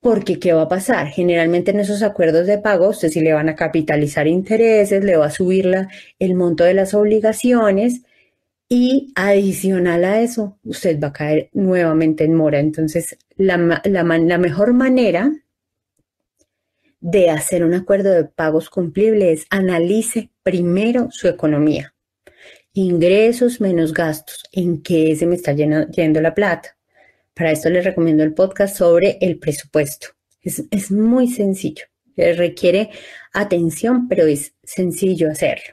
Porque, 0.00 0.38
¿qué 0.38 0.52
va 0.52 0.62
a 0.62 0.68
pasar? 0.68 1.08
Generalmente 1.08 1.72
en 1.72 1.80
esos 1.80 2.02
acuerdos 2.02 2.46
de 2.46 2.58
pago, 2.58 2.88
usted 2.88 3.08
sí 3.08 3.20
le 3.20 3.32
van 3.32 3.48
a 3.48 3.56
capitalizar 3.56 4.26
intereses, 4.26 5.02
le 5.02 5.16
va 5.16 5.26
a 5.26 5.30
subir 5.30 5.88
el 6.18 6.34
monto 6.34 6.64
de 6.64 6.74
las 6.74 6.94
obligaciones 6.94 8.02
y 8.68 9.12
adicional 9.16 10.04
a 10.04 10.20
eso, 10.20 10.58
usted 10.64 11.00
va 11.00 11.08
a 11.08 11.12
caer 11.12 11.50
nuevamente 11.52 12.24
en 12.24 12.34
mora. 12.34 12.60
Entonces, 12.60 13.18
la, 13.36 13.82
la 13.84 14.38
mejor 14.38 14.74
manera 14.74 15.32
de 17.00 17.30
hacer 17.30 17.64
un 17.64 17.74
acuerdo 17.74 18.10
de 18.10 18.24
pagos 18.24 18.70
cumplible 18.70 19.32
es 19.32 19.46
analice 19.50 20.30
primero 20.42 21.08
su 21.10 21.28
economía. 21.28 21.95
Ingresos 22.78 23.58
menos 23.58 23.94
gastos. 23.94 24.44
¿En 24.52 24.82
qué 24.82 25.16
se 25.16 25.24
me 25.24 25.36
está 25.36 25.54
yendo 25.54 26.20
la 26.20 26.34
plata? 26.34 26.76
Para 27.32 27.50
esto 27.50 27.70
les 27.70 27.82
recomiendo 27.82 28.22
el 28.22 28.34
podcast 28.34 28.76
sobre 28.76 29.16
el 29.22 29.38
presupuesto. 29.38 30.08
Es, 30.42 30.90
muy 30.90 31.26
sencillo. 31.28 31.86
Requiere 32.14 32.90
atención, 33.32 34.08
pero 34.08 34.26
es 34.26 34.52
sencillo 34.62 35.30
hacerlo. 35.30 35.72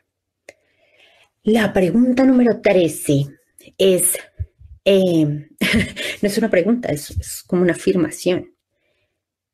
La 1.43 1.73
pregunta 1.73 2.23
número 2.23 2.61
13 2.61 3.25
es, 3.77 4.17
eh, 4.85 5.25
no 5.25 5.49
es 6.21 6.37
una 6.37 6.49
pregunta, 6.49 6.87
es, 6.87 7.43
como 7.45 7.63
una 7.63 7.73
afirmación. 7.73 8.55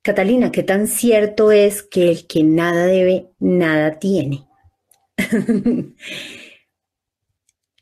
Catalina, 0.03 0.51
¿qué 0.51 0.61
tan 0.61 0.85
cierto 0.85 1.51
es 1.51 1.81
que 1.81 2.11
el 2.11 2.27
que 2.27 2.43
nada 2.43 2.85
debe, 2.85 3.31
nada 3.39 3.97
tiene? 3.97 4.45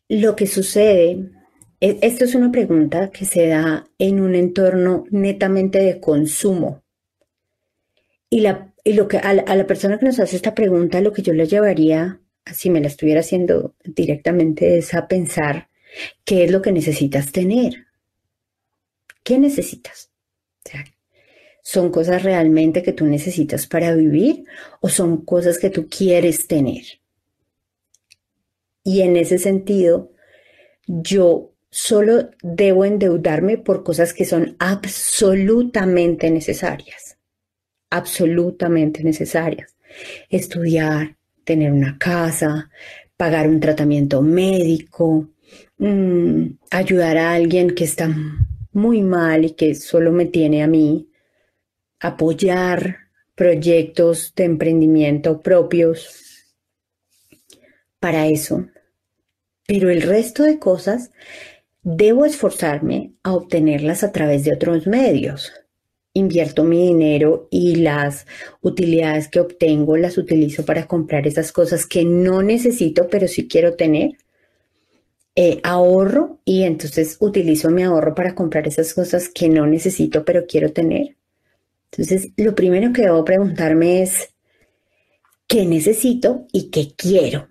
Lo 0.10 0.36
que 0.36 0.48
sucede 0.48 1.30
e, 1.80 2.00
esto 2.02 2.26
es 2.26 2.36
una 2.36 2.52
pregunta 2.52 3.12
que 3.12 3.26
se 3.26 3.48
da 3.48 3.88
en 4.00 4.20
un 4.22 4.36
entorno 4.36 5.06
netamente 5.12 5.80
de 5.80 6.00
consumo. 6.00 6.84
Y, 8.30 8.42
la, 8.42 8.74
lo 8.86 9.08
que, 9.08 9.18
a, 9.18 9.34
la, 9.34 9.68
persona 9.68 10.00
que 10.00 10.06
nos 10.06 10.20
hace 10.20 10.36
esta 10.36 10.56
pregunta, 10.56 11.02
lo 11.02 11.14
que 11.14 11.22
yo 11.22 11.34
le 11.34 11.48
llevaría, 11.48 12.20
si 12.52 12.70
me 12.70 12.82
la 12.82 12.88
estuviera 12.88 13.22
haciendo 13.22 13.76
directamente, 13.84 14.78
es 14.78 14.94
a 14.94 15.08
pensar 15.08 15.70
qué 16.26 16.46
es 16.46 16.52
lo 16.52 16.62
que 16.62 16.72
necesitas 16.72 17.32
tener. 17.32 17.86
¿Qué 19.24 19.38
necesitas? 19.38 20.12
¿Son 21.62 21.92
cosas 21.92 22.24
realmente 22.24 22.82
que 22.82 22.94
tú 22.94 23.06
necesitas 23.06 23.68
para 23.68 23.94
vivir 23.94 24.46
o 24.80 24.90
son 24.90 25.26
cosas 25.26 25.60
que 25.60 25.70
tú 25.70 25.88
quieres 25.90 26.48
tener? 26.48 26.84
Y 28.88 29.02
en 29.02 29.18
ese 29.18 29.38
sentido, 29.38 30.14
yo 30.88 31.52
solo 31.70 32.30
debo 32.42 32.86
endeudarme 32.86 33.58
por 33.58 33.84
cosas 33.84 34.14
que 34.14 34.24
son 34.24 34.56
absolutamente 34.60 36.32
necesarias, 36.32 37.18
absolutamente 37.90 39.04
necesarias. 39.04 39.76
Estudiar, 40.30 41.18
tener 41.44 41.74
una 41.74 41.98
casa, 41.98 42.72
pagar 43.18 43.50
un 43.50 43.60
tratamiento 43.60 44.22
médico, 44.22 45.32
mm, 45.80 46.46
ayudar 46.72 47.18
a 47.18 47.34
alguien 47.34 47.76
que 47.76 47.84
está 47.84 48.08
muy 48.72 49.02
mal 49.02 49.44
y 49.44 49.52
que 49.52 49.76
solo 49.76 50.14
me 50.14 50.28
tiene 50.28 50.64
a 50.64 50.68
mí, 50.68 51.10
apoyar 52.00 53.00
proyectos 53.36 54.34
de 54.34 54.46
emprendimiento 54.46 55.42
propios. 55.42 56.24
Para 58.00 58.28
eso. 58.28 58.66
Pero 59.68 59.90
el 59.90 60.02
resto 60.02 60.44
de 60.44 60.60
cosas 60.60 61.12
debo 61.84 62.26
esforzarme 62.26 63.14
a 63.22 63.34
obtenerlas 63.34 64.04
a 64.04 64.12
través 64.12 64.46
de 64.46 64.54
otros 64.54 64.88
medios. 64.88 65.52
Invierto 66.14 66.64
mi 66.64 66.88
dinero 66.88 67.48
y 67.52 67.76
las 67.76 68.26
utilidades 68.62 69.28
que 69.28 69.42
obtengo 69.42 69.98
las 69.98 70.18
utilizo 70.18 70.66
para 70.66 70.88
comprar 70.88 71.28
esas 71.28 71.52
cosas 71.52 71.86
que 71.86 72.06
no 72.06 72.42
necesito, 72.42 73.10
pero 73.10 73.28
sí 73.28 73.48
quiero 73.48 73.76
tener. 73.76 74.12
Eh, 75.36 75.60
ahorro 75.64 76.40
y 76.46 76.64
entonces 76.64 77.18
utilizo 77.20 77.70
mi 77.70 77.84
ahorro 77.84 78.16
para 78.16 78.34
comprar 78.34 78.68
esas 78.68 78.94
cosas 78.94 79.30
que 79.30 79.50
no 79.50 79.68
necesito, 79.68 80.26
pero 80.26 80.48
quiero 80.48 80.72
tener. 80.72 81.18
Entonces, 81.92 82.32
lo 82.38 82.56
primero 82.56 82.92
que 82.94 83.04
debo 83.04 83.24
preguntarme 83.24 84.02
es, 84.02 84.34
¿qué 85.46 85.66
necesito 85.66 86.48
y 86.52 86.70
qué 86.70 86.94
quiero? 86.98 87.50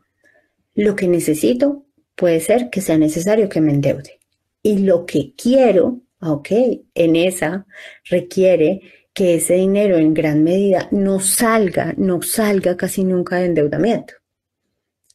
Lo 0.75 0.97
que 0.97 1.09
necesito 1.09 1.86
puede 2.17 2.41
ser 2.41 2.71
que 2.71 2.81
sea 2.81 2.99
necesario 2.99 3.49
que 3.49 3.61
me 3.61 3.73
endeude. 3.73 4.19
Y 4.63 4.79
lo 4.79 5.07
que 5.07 5.35
quiero, 5.37 6.01
ok, 6.21 6.49
en 6.95 7.17
esa 7.17 7.67
requiere 8.05 8.81
que 9.13 9.37
ese 9.37 9.55
dinero 9.55 9.97
en 9.97 10.13
gran 10.13 10.43
medida 10.43 10.89
no 10.91 11.21
salga, 11.21 11.95
no 11.97 12.21
salga 12.23 12.77
casi 12.77 13.05
nunca 13.05 13.37
de 13.37 13.47
endeudamiento, 13.47 14.15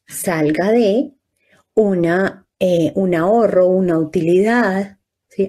salga 0.07 0.71
de 0.71 1.11
una, 1.75 2.47
eh, 2.59 2.91
un 2.95 3.13
ahorro, 3.13 3.67
una 3.67 3.99
utilidad, 3.99 4.97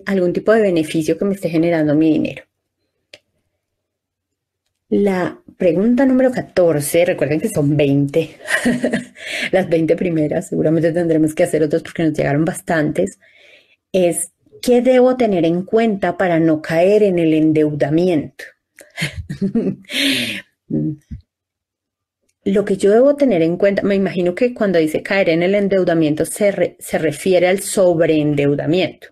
algún 0.06 0.32
tipo 0.32 0.52
de 0.52 0.62
beneficio 0.62 1.18
que 1.18 1.24
me 1.24 1.34
esté 1.34 1.48
generando 1.48 1.94
mi 1.94 2.12
dinero. 2.12 2.44
La 4.92 5.40
pregunta 5.56 6.04
número 6.04 6.30
14, 6.30 7.06
recuerden 7.06 7.40
que 7.40 7.48
son 7.48 7.78
20, 7.78 8.36
las 9.50 9.66
20 9.66 9.96
primeras, 9.96 10.48
seguramente 10.48 10.92
tendremos 10.92 11.34
que 11.34 11.44
hacer 11.44 11.62
otras 11.62 11.82
porque 11.82 12.02
nos 12.02 12.12
llegaron 12.12 12.44
bastantes 12.44 13.18
es 13.90 14.32
qué 14.60 14.82
debo 14.82 15.16
tener 15.16 15.46
en 15.46 15.62
cuenta 15.62 16.18
para 16.18 16.38
no 16.40 16.60
caer 16.60 17.04
en 17.04 17.18
el 17.18 17.32
endeudamiento. 17.32 18.44
Lo 22.44 22.66
que 22.66 22.76
yo 22.76 22.90
debo 22.90 23.16
tener 23.16 23.40
en 23.40 23.56
cuenta, 23.56 23.80
me 23.80 23.94
imagino 23.94 24.34
que 24.34 24.52
cuando 24.52 24.78
dice 24.78 25.02
caer 25.02 25.30
en 25.30 25.42
el 25.42 25.54
endeudamiento 25.54 26.26
se, 26.26 26.76
se 26.78 26.98
refiere 26.98 27.48
al 27.48 27.60
sobreendeudamiento, 27.60 29.08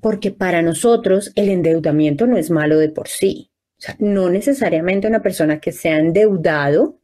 porque 0.00 0.30
para 0.30 0.62
nosotros 0.62 1.30
el 1.34 1.50
endeudamiento 1.50 2.26
no 2.26 2.38
es 2.38 2.50
malo 2.50 2.78
de 2.78 2.88
por 2.88 3.08
sí. 3.08 3.50
Sea, 3.84 3.96
no 3.98 4.30
necesariamente 4.30 5.06
una 5.06 5.20
persona 5.20 5.60
que 5.60 5.70
se 5.70 5.90
ha 5.90 5.98
endeudado 5.98 7.00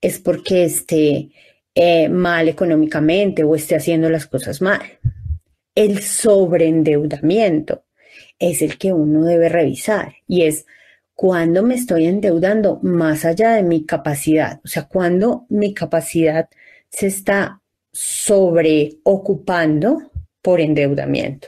es 0.00 0.18
porque 0.18 0.64
esté 0.64 1.30
eh, 1.72 2.08
mal 2.08 2.48
económicamente 2.48 3.44
o 3.44 3.54
esté 3.54 3.76
haciendo 3.76 4.10
las 4.10 4.26
cosas 4.26 4.60
mal. 4.60 4.80
El 5.72 6.00
sobreendeudamiento 6.00 7.84
es 8.40 8.60
el 8.60 8.76
que 8.76 8.92
uno 8.92 9.24
debe 9.24 9.48
revisar 9.48 10.14
y 10.26 10.42
es 10.42 10.66
cuando 11.14 11.62
me 11.62 11.76
estoy 11.76 12.06
endeudando 12.06 12.80
más 12.82 13.24
allá 13.24 13.52
de 13.52 13.62
mi 13.62 13.86
capacidad, 13.86 14.58
o 14.64 14.68
sea, 14.68 14.88
cuando 14.88 15.46
mi 15.48 15.74
capacidad 15.74 16.48
se 16.88 17.06
está 17.06 17.62
sobreocupando 17.92 20.10
por 20.42 20.60
endeudamiento. 20.60 21.46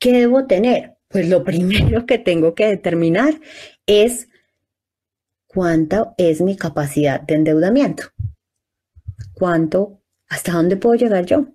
¿Qué 0.00 0.12
debo 0.12 0.46
tener? 0.46 0.93
Pues 1.14 1.28
lo 1.28 1.44
primero 1.44 2.06
que 2.06 2.18
tengo 2.18 2.56
que 2.56 2.66
determinar 2.66 3.34
es 3.86 4.28
cuánta 5.46 6.12
es 6.18 6.40
mi 6.40 6.56
capacidad 6.56 7.20
de 7.20 7.36
endeudamiento. 7.36 8.06
¿Cuánto, 9.32 10.02
hasta 10.26 10.54
dónde 10.54 10.76
puedo 10.76 10.96
llegar 10.96 11.24
yo? 11.24 11.46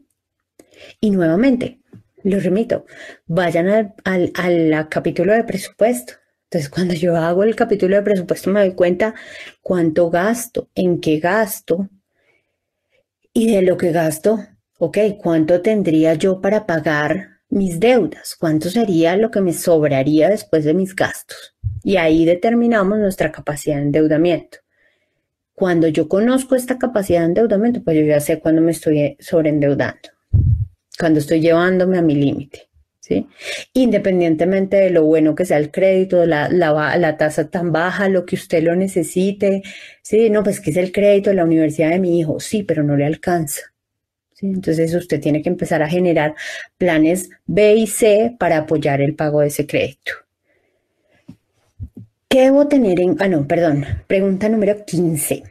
Y 1.02 1.10
nuevamente, 1.12 1.82
lo 2.24 2.39
remito, 2.39 2.86
vayan 3.26 3.93
al, 4.06 4.88
capítulo 4.88 5.34
de 5.34 5.43
presupuesto. 5.43 6.13
Entonces, 6.45 6.69
cuando 6.69 6.93
yo 6.93 7.17
hago 7.17 7.43
el 7.43 7.58
capítulo 7.58 7.98
de 7.98 8.04
presupuesto, 8.04 8.52
me 8.52 8.62
doy 8.62 8.76
cuenta 8.76 9.13
cuánto 9.62 10.10
gasto, 10.10 10.69
en 10.74 11.02
qué 11.02 11.19
gasto 11.19 11.89
Y 13.34 13.52
de 13.52 13.62
lo 13.62 13.76
que 13.76 13.91
gasto, 13.91 14.39
ok, 14.78 15.00
¿cuánto 15.22 15.62
tendría 15.62 16.13
yo 16.13 16.39
para 16.39 16.65
pagar 16.65 17.38
mis 17.49 17.79
deudas? 17.79 18.35
¿Cuánto 18.39 18.69
sería 18.69 19.17
lo 19.17 19.31
que 19.31 19.41
me 19.41 19.53
sobraría 19.53 20.29
después 20.29 20.63
de 20.63 20.73
mis 20.73 20.95
gastos? 20.95 21.55
Y 21.83 21.97
ahí 21.97 22.25
determinamos 22.25 22.99
nuestra 22.99 23.31
capacidad 23.31 23.77
de 23.77 23.83
endeudamiento. 23.83 24.59
Cuando 25.53 25.88
yo 25.88 26.07
conozco 26.07 26.55
esta 26.55 26.77
capacidad 26.77 27.19
de 27.19 27.25
endeudamiento, 27.25 27.83
pues 27.83 27.97
yo 27.97 28.03
ya 28.03 28.19
sé 28.19 28.39
cuándo 28.39 28.62
me 28.62 28.71
estoy 28.71 29.17
sobreendeudando, 29.19 30.09
cuando 30.97 31.19
estoy 31.19 31.41
llevándome 31.41 31.97
a 31.97 32.01
mi 32.01 32.15
límite. 32.15 32.67
¿Sí? 33.01 33.25
Independientemente 33.73 34.77
de 34.77 34.91
lo 34.91 35.03
bueno 35.03 35.33
que 35.33 35.43
sea 35.43 35.57
el 35.57 35.71
crédito, 35.71 36.27
la, 36.27 36.47
la, 36.47 37.17
tasa 37.17 37.49
tan 37.49 37.71
baja, 37.71 38.07
lo 38.07 38.23
que 38.23 38.35
usted 38.35 38.62
lo 38.62 38.75
necesite, 38.75 39.63
sí, 40.03 40.29
no, 40.29 40.43
pues 40.43 40.59
que 40.59 40.69
es 40.69 40.77
el 40.77 40.91
crédito 40.91 41.31
de 41.31 41.38
la 41.38 41.43
universidad 41.43 41.89
de 41.89 41.97
mi 41.97 42.19
hijo, 42.19 42.39
sí, 42.39 42.62
pero 42.62 42.83
no 42.83 42.95
le 42.95 43.05
alcanza. 43.07 43.68
Entonces 44.41 44.93
usted 44.93 45.19
tiene 45.19 45.41
que 45.41 45.49
empezar 45.49 45.82
a 45.82 45.89
generar 45.89 46.36
planes 46.78 47.30
B 47.45 47.75
y 47.75 47.88
C 47.88 48.36
para 48.39 48.60
apoyar 48.60 49.02
el 49.02 49.15
pago 49.15 49.41
de 49.41 49.47
ese 49.47 49.67
crédito. 49.67 50.13
¿Qué 52.28 52.41
debo 52.41 52.67
tener 52.67 52.99
en, 52.99 53.15
ah, 53.19 53.28
no, 53.28 53.47
perdón, 53.47 53.86
pregunta 54.08 54.49
número 54.49 54.86
15. 54.86 55.43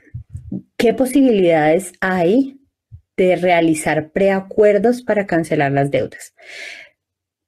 ¿Qué 0.77 0.95
posibilidades 0.95 1.93
hay 2.01 2.61
de 3.17 3.35
realizar 3.35 4.11
preacuerdos 4.13 5.03
para 5.03 5.27
cancelar 5.27 5.73
las 5.73 5.91
deudas? 5.91 6.35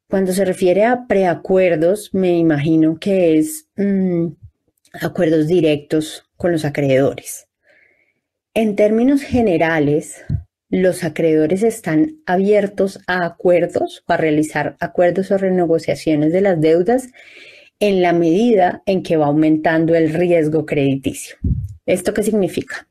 Cuando 0.09 0.33
se 0.33 0.44
refiere 0.44 0.85
a 0.85 1.07
preacuerdos, 1.07 2.12
me 2.12 2.37
imagino 2.37 2.98
que 2.98 3.38
es 3.38 3.68
mm, 3.76 4.26
acuerdos 5.00 5.46
directos 5.46 6.24
con 6.37 6.50
los 6.50 6.64
acreedores. 6.64 7.46
En 8.53 8.74
términos 8.74 9.22
generales, 9.22 10.24
los 10.70 11.02
acreedores 11.02 11.64
están 11.64 12.20
abiertos 12.26 13.00
a 13.09 13.26
acuerdos 13.26 14.04
o 14.06 14.12
a 14.12 14.16
realizar 14.16 14.76
acuerdos 14.78 15.30
o 15.33 15.38
renegociaciones 15.38 16.33
de 16.33 16.40
las 16.40 16.61
deudas 16.61 17.09
en 17.80 18.02
la 18.02 18.12
medida 18.12 18.83
en 18.87 19.02
que 19.02 19.16
va 19.16 19.26
aumentando 19.26 19.94
el 19.96 20.12
riesgo 20.14 20.64
crediticio. 20.66 21.37
¿Esto 21.87 22.14
qué 22.14 22.22
significa? 22.22 22.88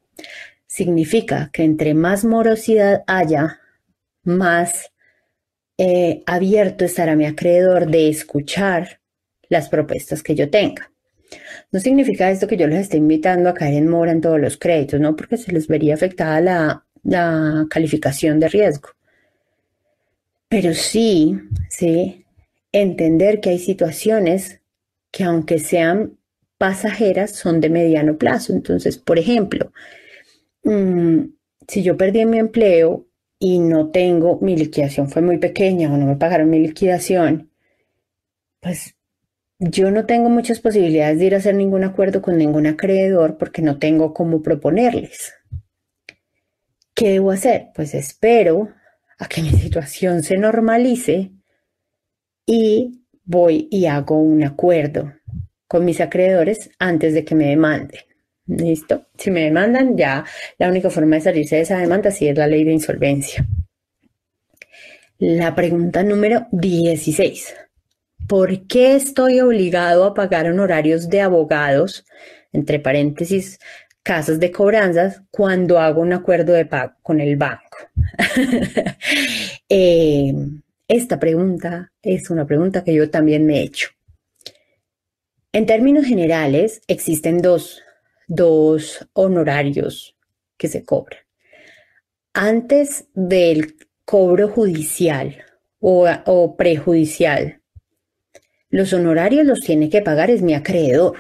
Significa 0.68 1.50
que 1.54 1.64
entre 1.64 1.94
más 1.94 2.26
morosidad 2.26 3.04
haya, 3.08 3.62
más 4.24 4.92
eh, 5.78 6.22
abierto 6.26 6.84
estará 6.84 7.16
mi 7.16 7.26
acreedor 7.26 7.90
de 7.90 8.10
escuchar 8.10 9.00
las 9.48 9.70
propuestas 9.70 10.22
que 10.22 10.36
yo 10.36 10.50
tenga. 10.50 10.92
No 11.72 11.80
significa 11.80 12.30
esto 12.30 12.48
que 12.48 12.58
yo 12.58 12.68
los 12.68 12.78
esté 12.78 12.98
invitando 12.98 13.50
a 13.50 13.54
caer 13.54 13.76
en 13.76 13.88
mora 13.88 14.12
en 14.12 14.22
todos 14.22 14.40
los 14.40 14.58
créditos, 14.58 15.00
¿no? 15.00 15.16
Porque 15.16 15.38
se 15.38 15.52
les 15.52 15.68
vería 15.68 15.94
afectada 15.94 16.42
la, 16.42 16.86
la 17.04 17.66
calificación 17.70 18.40
de 18.40 18.50
riesgo. 18.50 18.90
Pero 20.50 20.74
sí, 20.74 21.40
sí, 21.70 22.26
entender 22.72 23.40
que 23.40 23.52
hay 23.52 23.60
situaciones 23.60 24.62
que 25.12 25.24
aunque 25.24 25.60
sean 25.60 26.18
pasajeras, 26.58 27.32
son 27.32 27.62
de 27.62 27.70
mediano 27.70 28.18
plazo. 28.18 28.54
Entonces, 28.54 28.98
por 28.98 29.18
ejemplo, 29.20 29.72
mm, 30.64 31.22
si 31.68 31.84
yo 31.84 31.98
perdí 31.98 32.26
mi 32.26 32.40
empleo 32.40 33.08
y 33.40 33.60
no 33.60 33.92
tengo, 33.92 34.40
mi 34.42 34.58
liquidación 34.58 35.10
fue 35.10 35.22
muy 35.22 35.38
pequeña 35.38 35.92
o 35.92 35.98
no 35.98 36.06
me 36.06 36.18
pagaron 36.18 36.50
mi 36.50 36.60
liquidación, 36.60 37.50
pues 38.60 38.96
yo 39.60 39.92
no 39.92 40.06
tengo 40.06 40.30
muchas 40.30 40.60
posibilidades 40.60 41.20
de 41.20 41.26
ir 41.26 41.36
a 41.36 41.38
hacer 41.38 41.56
ningún 41.56 41.84
acuerdo 41.84 42.22
con 42.22 42.38
ningún 42.38 42.68
acreedor 42.68 43.38
porque 43.38 43.62
no 43.62 43.78
tengo 43.78 44.14
cómo 44.14 44.42
proponerles. 44.42 45.34
¿Qué 47.00 47.12
debo 47.12 47.32
hacer? 47.32 47.68
Pues 47.74 47.96
espero 47.96 48.74
a 49.20 49.30
que 49.30 49.42
mi 49.42 49.52
situación 49.62 50.22
se 50.22 50.38
normalice 50.38 51.32
y 52.46 53.06
voy 53.24 53.70
y 53.72 53.86
hago 53.86 54.22
un 54.22 54.44
acuerdo 54.44 55.14
con 55.66 55.86
mis 55.86 56.02
acreedores 56.02 56.70
antes 56.78 57.14
de 57.14 57.24
que 57.24 57.36
me 57.36 57.46
demanden. 57.46 58.02
¿Listo? 58.48 59.06
Si 59.18 59.32
me 59.32 59.44
demandan, 59.46 59.96
ya 59.96 60.26
la 60.58 60.68
única 60.68 60.90
forma 60.90 61.16
de 61.16 61.22
salirse 61.22 61.56
de 61.56 61.62
esa 61.62 61.78
demanda 61.78 62.12
sí 62.12 62.28
es 62.28 62.38
la 62.38 62.48
ley 62.48 62.66
de 62.66 62.74
insolvencia. 62.74 63.48
La 65.20 65.56
pregunta 65.56 66.04
número 66.04 66.48
16. 66.52 67.56
¿Por 68.28 68.68
qué 68.68 68.98
estoy 68.98 69.40
obligado 69.40 70.04
a 70.04 70.14
pagar 70.14 70.48
honorarios 70.48 71.08
de 71.08 71.22
abogados, 71.22 72.04
entre 72.52 72.80
paréntesis, 72.80 73.58
casas 74.04 74.40
de 74.40 74.52
cobranzas, 74.52 75.22
cuando 75.32 75.80
hago 75.80 76.02
un 76.02 76.14
acuerdo 76.14 76.54
de 76.54 76.66
pago 76.66 76.94
con 77.02 77.22
el 77.22 77.36
banco? 77.38 77.78
Eh, 79.72 80.34
esta 80.88 81.20
pregunta 81.20 81.92
es 82.02 82.32
una 82.32 82.48
pregunta 82.48 82.84
que 82.84 82.96
yo 82.96 83.12
también 83.12 83.46
me 83.46 83.60
he 83.60 83.62
hecho. 83.62 83.90
En 85.52 85.68
términos 85.68 86.06
generales, 86.06 86.82
existen 86.88 87.44
dos 87.44 87.84
dos 88.30 89.08
honorarios 89.14 90.16
que 90.56 90.70
se 90.70 90.86
cobran. 90.86 91.20
Antes 92.34 93.08
del 93.14 93.76
cobro 94.06 94.48
judicial 94.48 95.44
o, 95.80 96.56
prejudicial, 96.56 97.62
los 98.70 98.94
honorarios 98.94 99.46
los 99.46 99.60
tiene 99.62 99.90
que 99.90 100.02
pagar 100.02 100.30
es 100.30 100.44
mi 100.44 100.54
acreedor, 100.54 101.18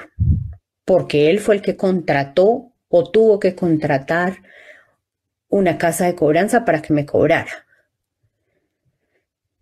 porque 0.85 1.31
él 1.31 1.39
fue 1.39 1.55
el 1.55 1.61
que 1.61 1.75
contrató 1.75 2.68
o 2.89 3.09
tuvo 3.09 3.39
que 3.39 3.55
contratar 3.55 4.37
una 5.47 5.77
casa 5.77 6.05
de 6.05 6.15
cobranza 6.15 6.65
para 6.65 6.81
que 6.81 6.93
me 6.93 7.05
cobrara. 7.05 7.65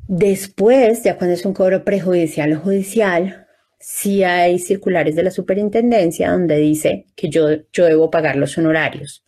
Después, 0.08 1.04
ya 1.04 1.18
cuando 1.18 1.34
es 1.36 1.46
un 1.46 1.54
cobro 1.54 1.84
prejudicial 1.84 2.54
o 2.54 2.60
judicial, 2.60 3.48
si 3.80 4.24
hay 4.24 4.58
circulares 4.58 5.16
de 5.16 5.24
la 5.24 5.32
superintendencia 5.32 6.32
donde 6.32 6.58
dice 6.58 7.06
que 7.16 7.30
yo, 7.30 7.50
yo 7.72 7.86
debo 7.86 8.10
pagar 8.10 8.38
los 8.38 8.58
honorarios. 8.58 9.26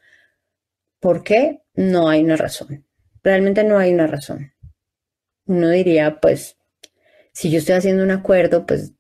¿Por 1.00 1.24
qué? 1.24 1.62
No 1.76 2.10
hay 2.10 2.24
una 2.24 2.36
razón. 2.36 2.86
Realmente 3.24 3.64
no 3.64 3.78
hay 3.78 3.94
una 3.94 4.08
razón. 4.08 4.54
Uno 5.46 5.70
diría, 5.70 6.20
pues, 6.20 6.58
si 7.32 7.50
yo 7.52 7.60
estoy 7.60 7.76
haciendo 7.76 8.04
un 8.04 8.12
acuerdo, 8.12 8.66
pues 8.66 8.94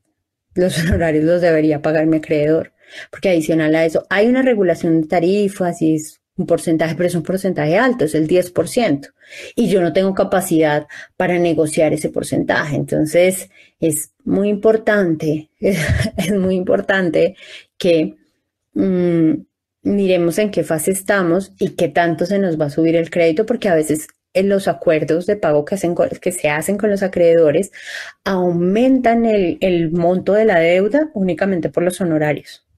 los 0.55 0.77
honorarios 0.83 1.23
los 1.23 1.41
debería 1.41 1.81
pagar 1.81 2.05
mi 2.05 2.17
acreedor. 2.17 2.73
Porque 3.12 3.30
adicional 3.30 3.75
a 3.75 3.86
eso, 3.86 4.06
hay 4.10 4.28
una 4.28 4.41
regulación 4.41 5.02
de 5.02 5.08
tarifas 5.08 5.82
y 5.82 5.95
es 5.95 6.19
un 6.39 6.45
porcentaje, 6.47 6.95
pero 6.95 7.08
es 7.08 7.15
un 7.15 7.23
porcentaje 7.23 7.78
alto, 7.78 8.06
es 8.06 8.15
el 8.15 8.28
10%. 8.28 9.13
Y 9.56 9.69
yo 9.69 9.82
no 9.82 9.93
tengo 9.93 10.13
capacidad 10.13 10.88
para 11.17 11.38
negociar 11.38 11.93
ese 11.93 12.10
porcentaje. 12.10 12.75
Entonces, 12.75 13.49
es 13.80 14.13
muy 14.23 14.49
importante, 14.49 15.49
es, 15.60 16.32
muy 16.32 16.56
importante 16.56 17.36
que 17.78 18.15
mm, 18.73 19.34
miremos 19.84 20.38
en 20.39 20.52
qué 20.52 20.63
fase 20.63 20.91
estamos 20.91 21.52
y 21.60 21.71
qué 21.71 21.89
tanto 21.89 22.25
se 22.25 22.39
nos 22.39 22.60
va 22.60 22.65
a 22.65 22.69
subir 22.69 22.95
el 22.95 23.10
crédito, 23.10 23.45
porque 23.45 23.69
a 23.69 23.75
veces 23.75 24.08
en 24.34 24.47
los 24.47 24.67
acuerdos 24.67 25.25
de 25.25 25.36
pago 25.36 25.65
que, 25.65 25.75
hacen 25.75 25.95
que 26.21 26.32
se 26.32 26.49
hacen 26.49 26.78
con 26.78 26.91
los 26.91 27.02
acreedores 27.02 27.71
aumentan 28.23 29.25
el, 29.25 29.58
el 29.60 29.91
monto 29.91 30.34
de 30.34 30.45
la 30.45 30.60
deuda 30.60 31.10
únicamente 31.15 31.69
por 31.69 31.82
los 31.82 31.99
honorarios 31.99 32.68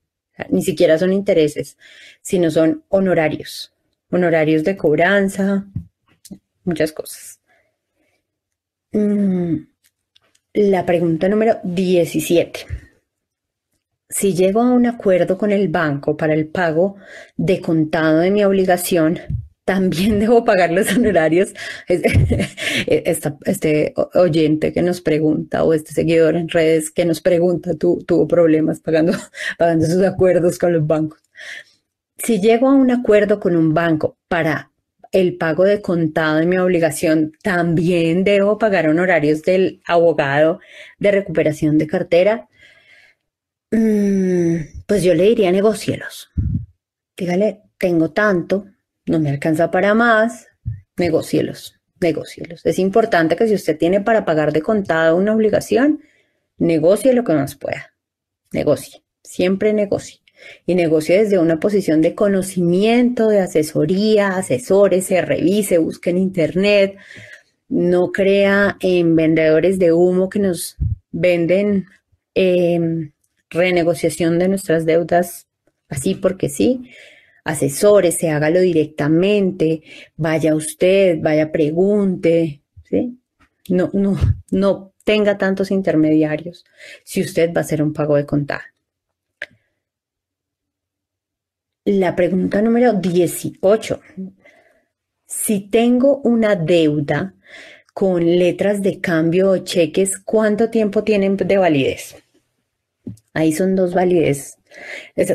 ni 0.49 0.61
siquiera 0.61 0.97
son 0.97 1.13
intereses, 1.13 1.77
sino 2.21 2.51
son 2.51 2.83
honorarios, 2.89 3.73
honorarios 4.09 4.63
de 4.63 4.77
cobranza, 4.77 5.65
muchas 6.63 6.91
cosas. 6.91 7.39
Mm, 8.93 9.55
la 10.53 10.85
pregunta 10.85 11.29
número 11.29 11.59
17. 11.63 12.65
Si 14.09 14.33
llego 14.33 14.61
a 14.61 14.71
un 14.71 14.85
acuerdo 14.85 15.37
con 15.37 15.51
el 15.51 15.69
banco 15.69 16.17
para 16.17 16.33
el 16.33 16.47
pago 16.47 16.97
de 17.37 17.61
contado 17.61 18.19
de 18.19 18.31
mi 18.31 18.43
obligación, 18.43 19.19
también 19.65 20.19
debo 20.19 20.43
pagar 20.43 20.71
los 20.71 20.95
honorarios. 20.95 21.53
este 22.87 23.93
oyente 24.15 24.73
que 24.73 24.81
nos 24.81 25.01
pregunta 25.01 25.63
o 25.63 25.73
este 25.73 25.93
seguidor 25.93 26.35
en 26.35 26.49
redes 26.49 26.91
que 26.91 27.05
nos 27.05 27.21
pregunta 27.21 27.71
tuvo 27.75 28.27
problemas 28.27 28.79
pagando, 28.79 29.13
pagando 29.57 29.85
sus 29.85 30.03
acuerdos 30.03 30.57
con 30.57 30.73
los 30.73 30.85
bancos. 30.85 31.19
Si 32.17 32.39
llego 32.39 32.69
a 32.69 32.73
un 32.73 32.91
acuerdo 32.91 33.39
con 33.39 33.55
un 33.55 33.73
banco 33.73 34.17
para 34.27 34.71
el 35.11 35.37
pago 35.37 35.65
de 35.65 35.81
contado 35.81 36.37
de 36.37 36.45
mi 36.45 36.57
obligación, 36.57 37.33
también 37.43 38.23
debo 38.23 38.57
pagar 38.57 38.87
honorarios 38.87 39.41
del 39.41 39.81
abogado 39.85 40.59
de 40.99 41.11
recuperación 41.11 41.77
de 41.77 41.87
cartera. 41.87 42.47
Mm, 43.71 44.83
pues 44.85 45.03
yo 45.03 45.13
le 45.13 45.23
diría 45.23 45.51
negocielos. 45.51 46.29
Dígale, 47.17 47.61
tengo 47.77 48.11
tanto, 48.11 48.67
no 49.05 49.19
me 49.19 49.29
alcanza 49.29 49.71
para 49.71 49.93
más, 49.93 50.47
negocielos, 50.97 51.79
negocielos. 51.99 52.65
Es 52.65 52.79
importante 52.79 53.35
que 53.35 53.47
si 53.47 53.55
usted 53.55 53.77
tiene 53.77 54.01
para 54.01 54.25
pagar 54.25 54.53
de 54.53 54.61
contado 54.61 55.15
una 55.15 55.33
obligación, 55.33 56.01
negocie 56.57 57.13
lo 57.13 57.23
que 57.23 57.33
más 57.33 57.55
pueda. 57.55 57.93
Negocie, 58.51 59.03
siempre 59.23 59.73
negocie. 59.73 60.19
y 60.65 60.73
negocie 60.73 61.21
desde 61.21 61.37
una 61.37 61.59
posición 61.59 62.01
de 62.01 62.15
conocimiento, 62.15 63.27
de 63.27 63.41
asesoría, 63.41 64.29
asesores, 64.37 65.05
se 65.05 65.21
revise, 65.21 65.77
busque 65.77 66.09
en 66.09 66.17
internet, 66.17 66.97
no 67.69 68.11
crea 68.11 68.75
en 68.79 69.15
vendedores 69.15 69.77
de 69.77 69.93
humo 69.93 70.29
que 70.29 70.39
nos 70.39 70.77
venden 71.11 71.85
em, 72.33 73.11
renegociación 73.51 74.39
de 74.39 74.47
nuestras 74.47 74.85
deudas 74.85 75.47
así 75.87 76.15
porque 76.15 76.49
sí. 76.49 76.89
Asesores, 77.43 78.23
hágalo 78.23 78.59
directamente, 78.59 79.81
vaya 80.15 80.55
usted, 80.55 81.19
vaya 81.21 81.51
pregunte. 81.51 82.61
No, 83.69 83.89
no, 83.93 84.17
no 84.51 84.93
tenga 85.03 85.37
tantos 85.37 85.71
intermediarios 85.71 86.65
si 87.03 87.21
usted 87.21 87.51
va 87.53 87.61
a 87.61 87.63
hacer 87.63 87.81
un 87.81 87.93
pago 87.93 88.15
de 88.15 88.25
contado. 88.25 88.61
La 91.85 92.15
pregunta 92.15 92.61
número 92.61 92.93
18. 92.93 94.01
Si 95.25 95.61
tengo 95.61 96.17
una 96.17 96.55
deuda 96.55 97.33
con 97.93 98.23
letras 98.23 98.83
de 98.83 99.01
cambio 99.01 99.51
o 99.51 99.57
cheques, 99.57 100.19
¿cuánto 100.19 100.69
tiempo 100.69 101.03
tienen 101.03 101.37
de 101.37 101.57
validez? 101.57 102.15
Ahí 103.33 103.51
son 103.51 103.75
dos 103.75 103.95
validez, 103.95 104.57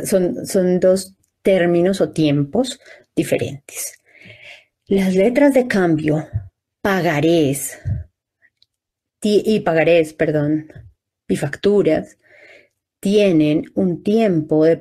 son, 0.05 0.47
son 0.47 0.79
dos 0.79 1.16
términos 1.47 2.01
o 2.01 2.11
tiempos 2.11 2.81
diferentes. 3.15 4.01
Las 4.89 5.15
letras 5.15 5.55
de 5.55 5.69
cambio, 5.69 6.27
pagarés 6.83 7.79
y 9.23 9.61
pagarés, 9.61 10.13
perdón, 10.13 10.73
y 11.29 11.37
facturas, 11.37 12.19
tienen 12.99 13.67
un 13.75 14.03
tiempo 14.03 14.65
de, 14.65 14.81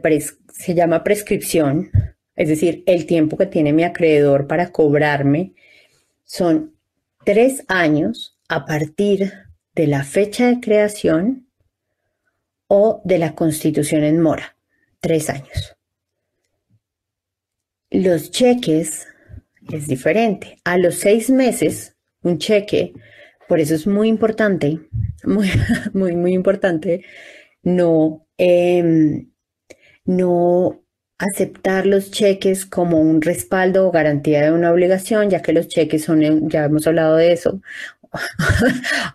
se 0.51 0.73
llama 0.73 1.04
prescripción, 1.04 1.91
es 2.36 2.49
decir, 2.49 2.84
el 2.88 3.06
tiempo 3.06 3.38
que 3.38 3.45
tiene 3.45 3.71
mi 3.71 3.84
acreedor 3.84 4.47
para 4.47 4.71
cobrarme 4.71 5.54
son 6.23 6.75
tres 7.25 7.63
años 7.67 8.39
a 8.49 8.65
partir 8.65 9.34
de 9.75 9.86
la 9.86 10.04
fecha 10.04 10.47
de 10.47 10.60
creación 10.60 11.47
o 12.67 13.01
de 13.04 13.19
la 13.19 13.36
constitución 13.36 14.04
en 14.04 14.19
mora. 14.19 14.58
Tres 14.99 15.30
años. 15.30 15.74
Los 17.95 18.29
cheques 18.29 19.08
es 19.71 19.88
diferente. 19.88 20.58
A 20.65 20.77
los 20.77 20.95
seis 20.95 21.29
meses, 21.29 21.95
un 22.23 22.39
cheque, 22.39 22.91
por 23.47 23.62
eso 23.62 23.73
es 23.73 23.88
muy 23.88 24.10
importante, 24.10 24.81
muy, 25.23 25.49
muy, 25.93 26.13
muy 26.13 26.34
importante, 26.34 27.05
no, 27.63 28.27
em, 28.38 29.31
no 30.03 30.84
aceptar 31.17 31.86
los 31.86 32.12
cheques 32.12 32.65
como 32.65 32.99
un 32.99 33.21
respaldo 33.21 33.88
o 33.88 33.91
garantía 33.91 34.43
de 34.43 34.51
una 34.51 34.73
obligación, 34.73 35.29
ya 35.29 35.41
que 35.41 35.53
los 35.53 35.69
cheques 35.69 36.03
son, 36.03 36.49
ya 36.49 36.65
hemos 36.65 36.86
hablado 36.88 37.15
de 37.15 37.31
eso. 37.31 37.62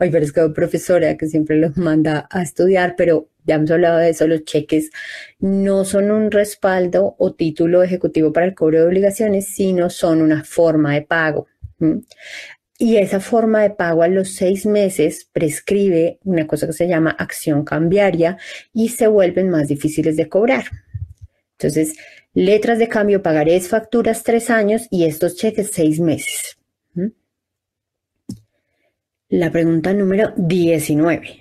Es 0.00 0.32
que 0.32 0.48
profesora 0.50 1.16
que 1.16 1.26
siempre 1.26 1.56
los 1.56 1.76
manda 1.76 2.28
a 2.30 2.42
estudiar, 2.42 2.94
pero 2.96 3.28
ya 3.44 3.56
hemos 3.56 3.70
hablado 3.70 3.98
de 3.98 4.10
eso, 4.10 4.26
los 4.26 4.44
cheques 4.44 4.90
no 5.38 5.84
son 5.84 6.10
un 6.10 6.30
respaldo 6.30 7.16
o 7.18 7.32
título 7.32 7.82
ejecutivo 7.82 8.32
para 8.32 8.46
el 8.46 8.54
cobro 8.54 8.80
de 8.80 8.86
obligaciones, 8.86 9.46
sino 9.46 9.90
son 9.90 10.22
una 10.22 10.44
forma 10.44 10.94
de 10.94 11.02
pago. 11.02 11.46
Y 12.78 12.96
esa 12.96 13.20
forma 13.20 13.62
de 13.62 13.70
pago 13.70 14.02
a 14.02 14.08
los 14.08 14.34
seis 14.34 14.64
meses 14.64 15.28
prescribe 15.32 16.18
una 16.24 16.46
cosa 16.46 16.66
que 16.66 16.72
se 16.72 16.88
llama 16.88 17.10
acción 17.10 17.64
cambiaria 17.64 18.38
y 18.72 18.88
se 18.88 19.06
vuelven 19.06 19.50
más 19.50 19.68
difíciles 19.68 20.16
de 20.16 20.28
cobrar. 20.28 20.64
Entonces, 21.58 21.94
letras 22.32 22.78
de 22.78 22.88
cambio, 22.88 23.22
pagarés, 23.22 23.68
facturas 23.68 24.22
tres 24.22 24.48
años 24.48 24.86
y 24.90 25.04
estos 25.04 25.36
cheques 25.36 25.70
seis 25.72 26.00
meses. 26.00 26.56
La 29.30 29.52
pregunta 29.52 29.92
número 29.94 30.32
19. 30.36 31.38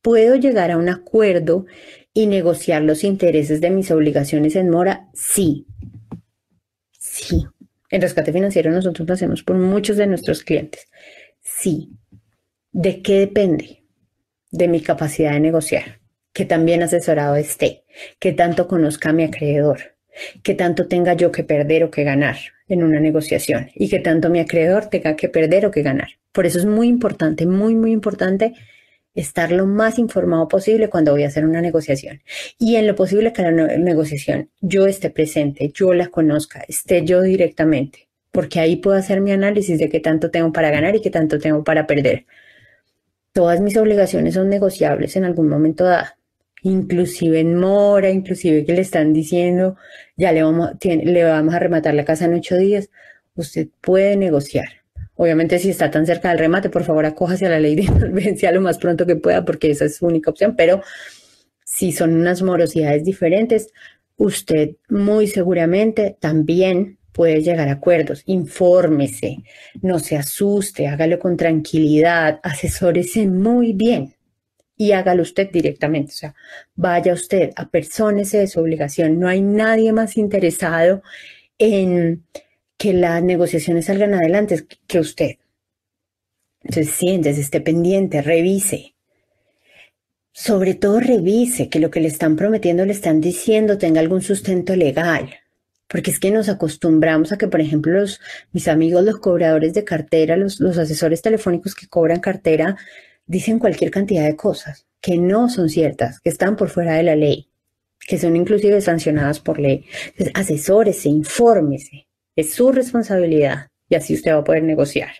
¿Puedo 0.00 0.36
llegar 0.36 0.70
a 0.70 0.78
un 0.78 0.88
acuerdo 0.88 1.66
y 2.14 2.26
negociar 2.26 2.80
los 2.80 3.04
intereses 3.04 3.60
de 3.60 3.68
mis 3.68 3.90
obligaciones 3.90 4.56
en 4.56 4.70
mora? 4.70 5.10
Sí. 5.12 5.66
Sí. 6.98 7.44
En 7.90 8.00
rescate 8.00 8.32
financiero 8.32 8.70
nosotros 8.70 9.06
lo 9.06 9.12
hacemos 9.12 9.42
por 9.42 9.56
muchos 9.56 9.98
de 9.98 10.06
nuestros 10.06 10.42
clientes. 10.42 10.88
Sí. 11.42 11.90
¿De 12.72 13.02
qué 13.02 13.18
depende? 13.18 13.84
De 14.50 14.66
mi 14.66 14.80
capacidad 14.80 15.32
de 15.32 15.40
negociar 15.40 16.00
que 16.32 16.46
también 16.46 16.82
asesorado 16.82 17.36
esté, 17.36 17.84
que 18.18 18.32
tanto 18.32 18.68
conozca 18.68 19.10
a 19.10 19.12
mi 19.12 19.24
acreedor, 19.24 19.96
que 20.42 20.54
tanto 20.54 20.88
tenga 20.88 21.12
yo 21.12 21.30
que 21.30 21.44
perder 21.44 21.84
o 21.84 21.90
que 21.90 22.04
ganar 22.04 22.38
en 22.70 22.82
una 22.82 23.00
negociación 23.00 23.68
y 23.74 23.88
que 23.88 23.98
tanto 23.98 24.30
mi 24.30 24.38
acreedor 24.38 24.86
tenga 24.86 25.16
que 25.16 25.28
perder 25.28 25.66
o 25.66 25.70
que 25.70 25.82
ganar. 25.82 26.08
Por 26.32 26.46
eso 26.46 26.58
es 26.58 26.64
muy 26.64 26.88
importante, 26.88 27.44
muy, 27.44 27.74
muy 27.74 27.90
importante 27.90 28.54
estar 29.14 29.50
lo 29.50 29.66
más 29.66 29.98
informado 29.98 30.46
posible 30.46 30.88
cuando 30.88 31.12
voy 31.12 31.24
a 31.24 31.26
hacer 31.26 31.44
una 31.44 31.60
negociación. 31.60 32.22
Y 32.58 32.76
en 32.76 32.86
lo 32.86 32.94
posible 32.94 33.32
que 33.32 33.42
la 33.42 33.50
negociación 33.50 34.50
yo 34.60 34.86
esté 34.86 35.10
presente, 35.10 35.70
yo 35.74 35.92
la 35.92 36.06
conozca, 36.06 36.64
esté 36.68 37.04
yo 37.04 37.20
directamente, 37.22 38.08
porque 38.30 38.60
ahí 38.60 38.76
puedo 38.76 38.96
hacer 38.96 39.20
mi 39.20 39.32
análisis 39.32 39.78
de 39.78 39.88
qué 39.88 39.98
tanto 39.98 40.30
tengo 40.30 40.52
para 40.52 40.70
ganar 40.70 40.94
y 40.94 41.00
qué 41.00 41.10
tanto 41.10 41.38
tengo 41.40 41.64
para 41.64 41.88
perder. 41.88 42.26
Todas 43.32 43.60
mis 43.60 43.76
obligaciones 43.76 44.34
son 44.34 44.48
negociables 44.48 45.16
en 45.16 45.24
algún 45.24 45.48
momento 45.48 45.84
dado 45.84 46.19
inclusive 46.62 47.40
en 47.40 47.58
mora, 47.58 48.10
inclusive 48.10 48.64
que 48.64 48.72
le 48.72 48.80
están 48.80 49.12
diciendo, 49.12 49.76
ya 50.16 50.32
le 50.32 50.42
vamos, 50.42 50.70
le 50.82 51.24
vamos 51.24 51.54
a 51.54 51.58
rematar 51.58 51.94
la 51.94 52.04
casa 52.04 52.26
en 52.26 52.34
ocho 52.34 52.56
días, 52.56 52.90
usted 53.34 53.68
puede 53.80 54.16
negociar. 54.16 54.68
Obviamente 55.14 55.58
si 55.58 55.70
está 55.70 55.90
tan 55.90 56.06
cerca 56.06 56.30
del 56.30 56.38
remate, 56.38 56.70
por 56.70 56.84
favor 56.84 57.04
acójase 57.04 57.46
a 57.46 57.50
la 57.50 57.60
ley 57.60 57.76
de 57.76 57.82
insolvencia 57.92 58.52
lo 58.52 58.60
más 58.60 58.78
pronto 58.78 59.06
que 59.06 59.16
pueda, 59.16 59.44
porque 59.44 59.70
esa 59.70 59.84
es 59.84 59.96
su 59.96 60.06
única 60.06 60.30
opción, 60.30 60.54
pero 60.56 60.82
si 61.64 61.92
son 61.92 62.14
unas 62.14 62.42
morosidades 62.42 63.04
diferentes, 63.04 63.68
usted 64.16 64.76
muy 64.88 65.26
seguramente 65.26 66.16
también 66.20 66.98
puede 67.12 67.42
llegar 67.42 67.68
a 67.68 67.72
acuerdos. 67.72 68.22
Infórmese, 68.26 69.38
no 69.82 69.98
se 69.98 70.16
asuste, 70.16 70.86
hágalo 70.86 71.18
con 71.18 71.36
tranquilidad, 71.36 72.40
asesórese 72.42 73.26
muy 73.26 73.72
bien 73.72 74.14
y 74.80 74.92
hágalo 74.92 75.20
usted 75.20 75.50
directamente. 75.52 76.12
O 76.12 76.16
sea, 76.16 76.34
vaya 76.74 77.12
usted, 77.12 77.50
apersónese 77.54 78.38
de 78.38 78.46
su 78.46 78.60
obligación. 78.60 79.20
No 79.20 79.28
hay 79.28 79.42
nadie 79.42 79.92
más 79.92 80.16
interesado 80.16 81.02
en 81.58 82.24
que 82.78 82.94
las 82.94 83.22
negociaciones 83.22 83.84
salgan 83.84 84.14
adelante 84.14 84.66
que 84.86 84.98
usted. 84.98 85.32
Entonces, 86.62 86.94
siéntese, 86.94 87.42
esté 87.42 87.60
pendiente, 87.60 88.22
revise. 88.22 88.94
Sobre 90.32 90.72
todo 90.72 90.98
revise 90.98 91.68
que 91.68 91.78
lo 91.78 91.90
que 91.90 92.00
le 92.00 92.08
están 92.08 92.36
prometiendo, 92.36 92.86
le 92.86 92.92
están 92.92 93.20
diciendo, 93.20 93.76
tenga 93.76 94.00
algún 94.00 94.22
sustento 94.22 94.74
legal. 94.76 95.28
Porque 95.88 96.10
es 96.10 96.18
que 96.18 96.30
nos 96.30 96.48
acostumbramos 96.48 97.32
a 97.32 97.36
que, 97.36 97.48
por 97.48 97.60
ejemplo, 97.60 98.02
mis 98.52 98.66
amigos, 98.66 99.04
los 99.04 99.18
cobradores 99.18 99.74
de 99.74 99.84
cartera, 99.84 100.38
los 100.38 100.78
asesores 100.78 101.20
telefónicos 101.20 101.74
que 101.74 101.86
cobran 101.86 102.20
cartera, 102.20 102.78
dicen 103.30 103.60
cualquier 103.60 103.92
cantidad 103.92 104.24
de 104.24 104.34
cosas 104.34 104.88
que 105.00 105.16
no 105.16 105.48
son 105.48 105.68
ciertas, 105.68 106.20
que 106.20 106.30
están 106.30 106.56
por 106.56 106.68
fuera 106.68 106.94
de 106.94 107.04
la 107.04 107.14
ley, 107.14 107.48
que 108.00 108.18
son 108.18 108.34
inclusive 108.34 108.80
sancionadas 108.80 109.38
por 109.38 109.60
ley. 109.60 109.86
Entonces, 110.06 110.32
asesórese, 110.34 111.08
infórmese, 111.10 112.08
es 112.34 112.52
su 112.52 112.72
responsabilidad 112.72 113.68
y 113.88 113.94
así 113.94 114.14
usted 114.14 114.32
va 114.32 114.38
a 114.38 114.44
poder 114.44 114.64
negociar. 114.64 115.12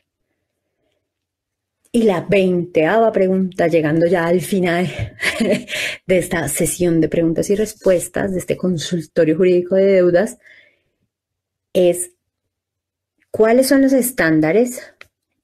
Y 1.92 2.03
la 2.03 2.23
veinteava 2.23 3.12
pregunta, 3.12 3.68
llegando 3.68 4.07
ya 4.07 4.27
al 4.27 4.40
final 4.40 4.88
de 6.07 6.18
esta 6.18 6.49
sesión 6.49 7.01
de 7.01 7.09
preguntas 7.09 7.49
y 7.49 7.55
respuestas, 7.55 8.33
de 8.33 8.40
este 8.40 8.57
consultorio 8.57 9.37
jurídico 9.37 9.77
de 9.77 9.87
deudas, 9.87 10.38
es 11.73 12.11
¿cuáles 13.31 13.68
son 13.68 13.83
los 13.83 13.92
estándares 13.92 14.94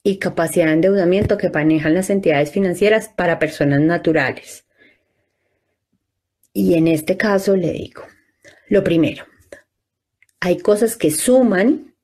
y 0.07 0.19
capacidad 0.19 0.67
de 0.67 0.75
endeudamiento 0.75 1.37
que 1.37 1.51
manejan 1.51 1.95
las 1.95 2.11
entidades 2.11 2.53
financieras 2.53 3.09
para 3.09 3.41
personas 3.41 3.81
naturales. 3.81 4.65
Y 6.53 6.75
en 6.75 6.87
este 6.87 7.17
caso 7.17 7.57
le 7.57 7.73
digo, 7.73 8.05
lo 8.69 8.85
primero, 8.85 9.25
hay 10.39 10.59
cosas 10.59 10.95
que 10.95 11.11
suman 11.11 11.97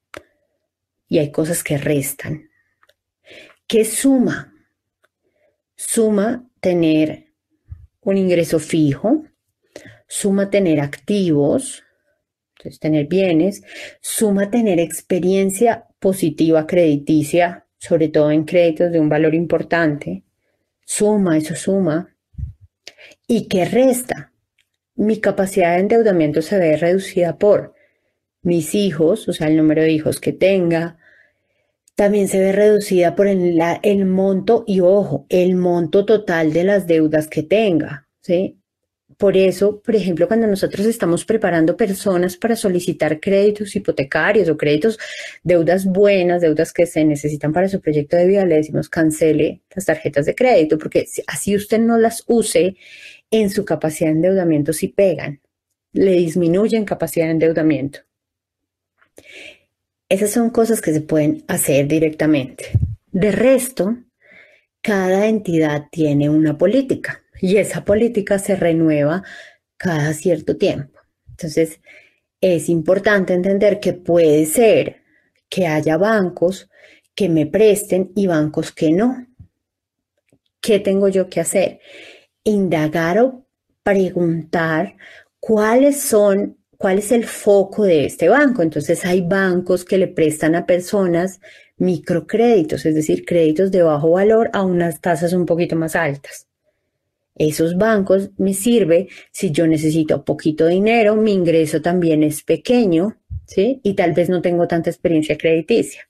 y 1.07 1.21
hay 1.21 1.31
cosas 1.31 1.63
que 1.63 1.79
restan. 1.79 2.51
¿Qué 3.69 3.85
suma? 3.85 4.53
Suma 5.77 6.51
tener 6.59 7.27
un 8.01 8.17
ingreso 8.17 8.59
fijo, 8.59 9.27
suma 10.09 10.51
tener 10.51 10.81
activos, 10.81 11.85
entonces 12.57 12.81
tener 12.81 13.07
bienes, 13.07 13.63
suma 14.01 14.51
tener 14.51 14.81
experiencia 14.81 15.87
positiva 16.01 16.67
crediticia 16.67 17.62
sobre 17.83 18.09
todo 18.09 18.31
en 18.31 18.45
créditos 18.45 18.93
de 18.93 19.01
un 19.01 19.09
valor 19.09 19.35
importante, 19.35 20.23
suma, 20.87 21.37
eso 21.37 21.57
suma, 21.57 22.15
y 23.27 23.49
que 23.49 23.65
resta 23.65 24.33
mi 24.95 25.19
capacidad 25.19 25.75
de 25.75 25.81
endeudamiento 25.81 26.43
se 26.43 26.59
ve 26.61 26.77
reducida 26.77 27.39
por 27.39 27.75
mis 28.43 28.77
hijos, 28.77 29.29
o 29.29 29.33
sea, 29.33 29.49
el 29.49 29.57
número 29.57 29.83
de 29.83 29.91
hijos 29.91 30.21
que 30.21 30.33
tenga, 30.33 30.97
también 31.97 32.29
se 32.29 32.39
ve 32.39 32.53
reducida 32.53 33.17
por 33.17 33.27
el, 33.27 33.61
el, 33.83 34.07
monto 34.07 34.63
y 34.65 34.79
ojo, 34.79 35.27
el 35.29 35.57
monto 35.57 36.05
total 36.05 36.53
de 36.53 36.63
las 36.63 36.87
deudas 36.87 37.27
que 37.27 37.43
tenga, 37.43 38.07
¿sí? 38.21 38.62
Por 39.23 39.37
eso, 39.37 39.81
por 39.81 39.95
ejemplo, 39.95 40.27
cuando 40.27 40.49
nosotros 40.49 40.85
estamos 40.85 41.25
preparando 41.25 41.77
personas 41.77 42.37
para 42.37 42.57
solicitar 42.57 43.21
créditos 43.21 43.77
hipotecarios 43.77 44.49
o 44.49 44.57
créditos, 44.57 44.99
deudas 45.45 45.85
buenas, 45.85 46.41
deudas 46.41 46.73
que 46.73 46.87
se 46.87 47.05
necesitan 47.05 47.53
para 47.53 47.69
su 47.69 47.81
proyecto 47.81 48.17
de 48.17 48.27
vida, 48.27 48.45
le 48.45 48.57
decimos 48.57 48.89
cancele 48.89 49.63
las 49.73 49.85
tarjetas 49.85 50.27
de 50.27 50.35
crédito, 50.35 50.77
porque 50.77 51.07
así 51.29 51.55
usted 51.55 51.79
no 51.79 51.99
las 51.99 52.25
use 52.27 52.75
en 53.31 53.49
su 53.51 53.65
capacidad 53.65 54.11
de 54.11 54.17
endeudamiento 54.17 54.73
si 54.73 54.89
pegan, 54.89 55.41
le 55.93 56.15
disminuyen 56.15 56.85
capacidad 56.85 57.27
de 57.27 57.31
endeudamiento. 57.31 58.01
Esas 60.09 60.31
son 60.31 60.51
cosas 60.51 60.81
que 60.81 60.93
se 60.93 61.01
pueden 61.01 61.45
hacer 61.47 61.87
directamente. 61.87 62.71
De 63.13 63.31
resto, 63.31 63.99
cada 64.81 65.29
entidad 65.29 65.87
tiene 65.93 66.29
una 66.29 66.59
política 66.59 67.22
y 67.43 67.57
esa 67.57 67.85
política 67.85 68.39
se 68.39 68.55
renueva 68.55 69.25
cada 69.77 70.15
cierto 70.15 70.57
tiempo. 70.57 71.01
Entonces, 71.29 71.81
es 72.41 72.69
importante 72.69 73.35
entender 73.35 73.81
que 73.81 73.93
puede 73.93 74.47
ser 74.47 75.03
que 75.49 75.67
haya 75.67 75.97
bancos 75.97 76.71
que 77.17 77.29
me 77.29 77.47
presten 77.47 78.13
y 78.15 78.29
bancos 78.29 78.71
que 78.71 78.93
no. 78.93 79.27
¿Qué 80.61 80.79
tengo 80.79 81.09
yo 81.09 81.29
que 81.29 81.41
hacer? 81.41 81.81
Indagar 82.45 83.19
o 83.19 83.45
preguntar 83.83 84.95
cuáles 85.41 86.01
son, 86.01 86.59
cuál 86.79 86.99
es 86.99 87.11
el 87.11 87.27
foco 87.27 87.83
de 87.83 88.07
este 88.07 88.29
banco. 88.29 88.63
Entonces 88.63 89.05
hay 89.05 89.21
bancos 89.21 89.85
que 89.85 89.99
le 89.99 90.07
prestan 90.07 90.55
a 90.55 90.65
personas 90.65 91.41
microcréditos, 91.77 92.87
es 92.87 92.95
decir, 92.95 93.25
créditos 93.25 93.73
de 93.73 93.83
bajo 93.83 94.13
valor 94.13 94.49
a 94.53 94.63
unas 94.63 95.01
tasas 95.01 95.33
un 95.33 95.45
poquito 95.45 95.75
más 95.75 95.97
altas. 95.97 96.47
Esos 97.35 97.77
bancos 97.77 98.31
me 98.37 98.55
sirve 98.55 99.09
si 99.31 99.51
yo 99.51 99.67
necesito 99.67 100.25
poquito 100.25 100.67
dinero, 100.67 101.17
mi 101.17 101.33
ingreso 101.33 101.81
también 101.81 102.23
es 102.23 102.43
pequeño, 102.43 103.19
¿sí? 103.47 103.81
Y 103.83 103.95
tal 103.95 104.13
vez 104.13 104.29
no 104.29 104.43
tengo 104.43 104.69
tanta 104.69 104.91
experiencia 104.91 105.39
crediticia. 105.39 106.09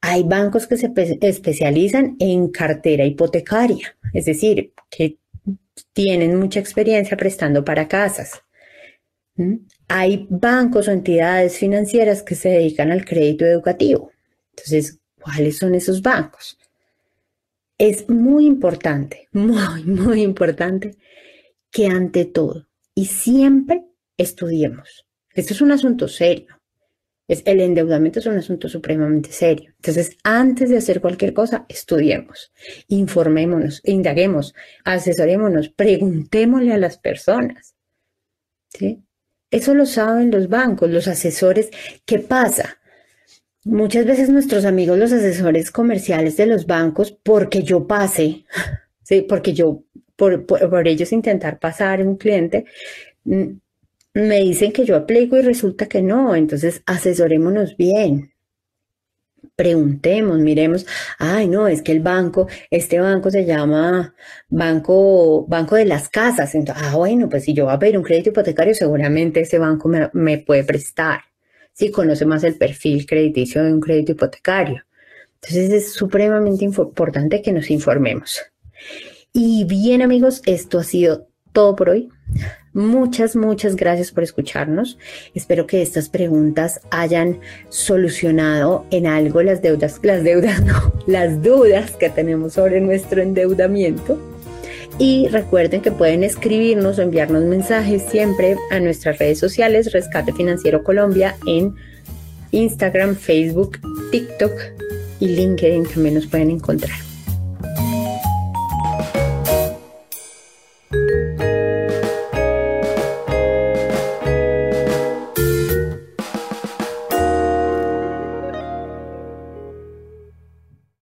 Hay 0.00 0.22
bancos 0.22 0.66
que 0.66 0.76
se 0.76 0.92
especializan 1.20 2.16
en 2.20 2.48
cartera 2.48 3.04
hipotecaria, 3.04 3.96
es 4.12 4.26
decir, 4.26 4.72
que 4.88 5.18
tienen 5.92 6.38
mucha 6.38 6.60
experiencia 6.60 7.16
prestando 7.16 7.64
para 7.64 7.88
casas. 7.88 8.42
Hay 9.88 10.26
bancos 10.30 10.88
o 10.88 10.92
entidades 10.92 11.58
financieras 11.58 12.22
que 12.22 12.34
se 12.34 12.50
dedican 12.50 12.90
al 12.92 13.04
crédito 13.04 13.44
educativo. 13.44 14.12
Entonces, 14.50 15.00
¿cuáles 15.20 15.58
son 15.58 15.74
esos 15.74 16.00
bancos? 16.02 16.58
Es 17.78 18.08
muy 18.08 18.46
importante, 18.46 19.28
muy, 19.32 19.84
muy 19.84 20.22
importante 20.22 20.96
que 21.70 21.86
ante 21.86 22.24
todo 22.24 22.66
y 22.94 23.06
siempre 23.06 23.84
estudiemos. 24.16 25.06
Esto 25.34 25.52
es 25.52 25.60
un 25.60 25.72
asunto 25.72 26.08
serio. 26.08 26.56
Es, 27.28 27.42
el 27.44 27.60
endeudamiento 27.60 28.20
es 28.20 28.26
un 28.26 28.36
asunto 28.36 28.68
supremamente 28.68 29.32
serio. 29.32 29.72
Entonces, 29.76 30.16
antes 30.22 30.70
de 30.70 30.78
hacer 30.78 31.00
cualquier 31.00 31.34
cosa, 31.34 31.66
estudiemos, 31.68 32.52
informémonos, 32.88 33.82
indaguemos, 33.84 34.54
asesorémonos, 34.84 35.68
preguntémosle 35.68 36.72
a 36.72 36.78
las 36.78 36.98
personas. 36.98 37.74
¿sí? 38.68 39.02
Eso 39.50 39.74
lo 39.74 39.86
saben 39.86 40.30
los 40.30 40.48
bancos, 40.48 40.88
los 40.90 41.08
asesores. 41.08 41.70
¿Qué 42.04 42.20
pasa? 42.20 42.78
Muchas 43.66 44.06
veces 44.06 44.28
nuestros 44.28 44.64
amigos, 44.64 44.96
los 44.96 45.10
asesores 45.10 45.72
comerciales 45.72 46.36
de 46.36 46.46
los 46.46 46.66
bancos, 46.66 47.10
porque 47.10 47.64
yo 47.64 47.84
pase, 47.88 48.44
sí, 49.02 49.22
porque 49.22 49.54
yo, 49.54 49.82
por, 50.14 50.46
por, 50.46 50.86
ellos 50.86 51.10
intentar 51.12 51.58
pasar 51.58 52.00
un 52.06 52.16
cliente, 52.16 52.64
mm, 53.24 53.44
me 54.14 54.40
dicen 54.40 54.70
que 54.72 54.84
yo 54.84 54.94
aplico 54.94 55.36
y 55.36 55.42
resulta 55.42 55.86
que 55.88 56.00
no. 56.00 56.36
Entonces, 56.36 56.82
asesorémonos 56.86 57.76
bien. 57.76 58.32
Preguntemos, 59.56 60.38
miremos, 60.38 60.86
ay, 61.18 61.48
no, 61.48 61.66
es 61.66 61.82
que 61.82 61.90
el 61.90 62.00
banco, 62.00 62.46
este 62.70 63.00
banco 63.00 63.30
se 63.32 63.44
llama 63.44 64.14
Banco, 64.48 65.44
banco 65.48 65.74
de 65.74 65.86
las 65.86 66.08
Casas. 66.08 66.54
Entonces, 66.54 66.84
ah, 66.86 66.96
bueno, 66.96 67.28
pues 67.28 67.44
si 67.44 67.52
yo 67.52 67.64
voy 67.64 67.74
a 67.74 67.78
pedir 67.80 67.98
un 67.98 68.04
crédito 68.04 68.30
hipotecario, 68.30 68.74
seguramente 68.74 69.40
ese 69.40 69.58
banco 69.58 69.88
me, 69.88 70.08
me 70.12 70.38
puede 70.38 70.62
prestar 70.62 71.20
si 71.76 71.90
conoce 71.90 72.24
más 72.24 72.42
el 72.42 72.54
perfil 72.54 73.04
crediticio 73.04 73.62
de 73.62 73.72
un 73.72 73.80
crédito 73.80 74.12
hipotecario. 74.12 74.82
Entonces 75.34 75.70
es 75.70 75.92
supremamente 75.92 76.64
importante 76.64 77.42
que 77.42 77.52
nos 77.52 77.70
informemos. 77.70 78.40
Y 79.32 79.64
bien 79.64 80.00
amigos, 80.00 80.40
esto 80.46 80.78
ha 80.78 80.84
sido 80.84 81.28
todo 81.52 81.76
por 81.76 81.90
hoy. 81.90 82.08
Muchas, 82.72 83.36
muchas 83.36 83.76
gracias 83.76 84.10
por 84.10 84.22
escucharnos. 84.22 84.98
Espero 85.34 85.66
que 85.66 85.82
estas 85.82 86.08
preguntas 86.08 86.80
hayan 86.90 87.40
solucionado 87.68 88.86
en 88.90 89.06
algo 89.06 89.42
las 89.42 89.60
deudas, 89.60 90.00
las 90.02 90.24
deudas 90.24 90.62
no, 90.64 90.94
las 91.06 91.42
dudas 91.42 91.90
que 91.92 92.08
tenemos 92.08 92.54
sobre 92.54 92.80
nuestro 92.80 93.20
endeudamiento. 93.20 94.18
Y 94.98 95.28
recuerden 95.28 95.82
que 95.82 95.92
pueden 95.92 96.24
escribirnos 96.24 96.98
o 96.98 97.02
enviarnos 97.02 97.44
mensajes 97.44 98.02
siempre 98.10 98.56
a 98.70 98.80
nuestras 98.80 99.18
redes 99.18 99.38
sociales, 99.38 99.92
Rescate 99.92 100.32
Financiero 100.32 100.82
Colombia, 100.82 101.36
en 101.46 101.74
Instagram, 102.50 103.14
Facebook, 103.14 103.78
TikTok 104.10 104.52
y 105.20 105.28
LinkedIn 105.28 105.84
también 105.86 106.14
nos 106.14 106.26
pueden 106.26 106.50
encontrar. 106.50 107.05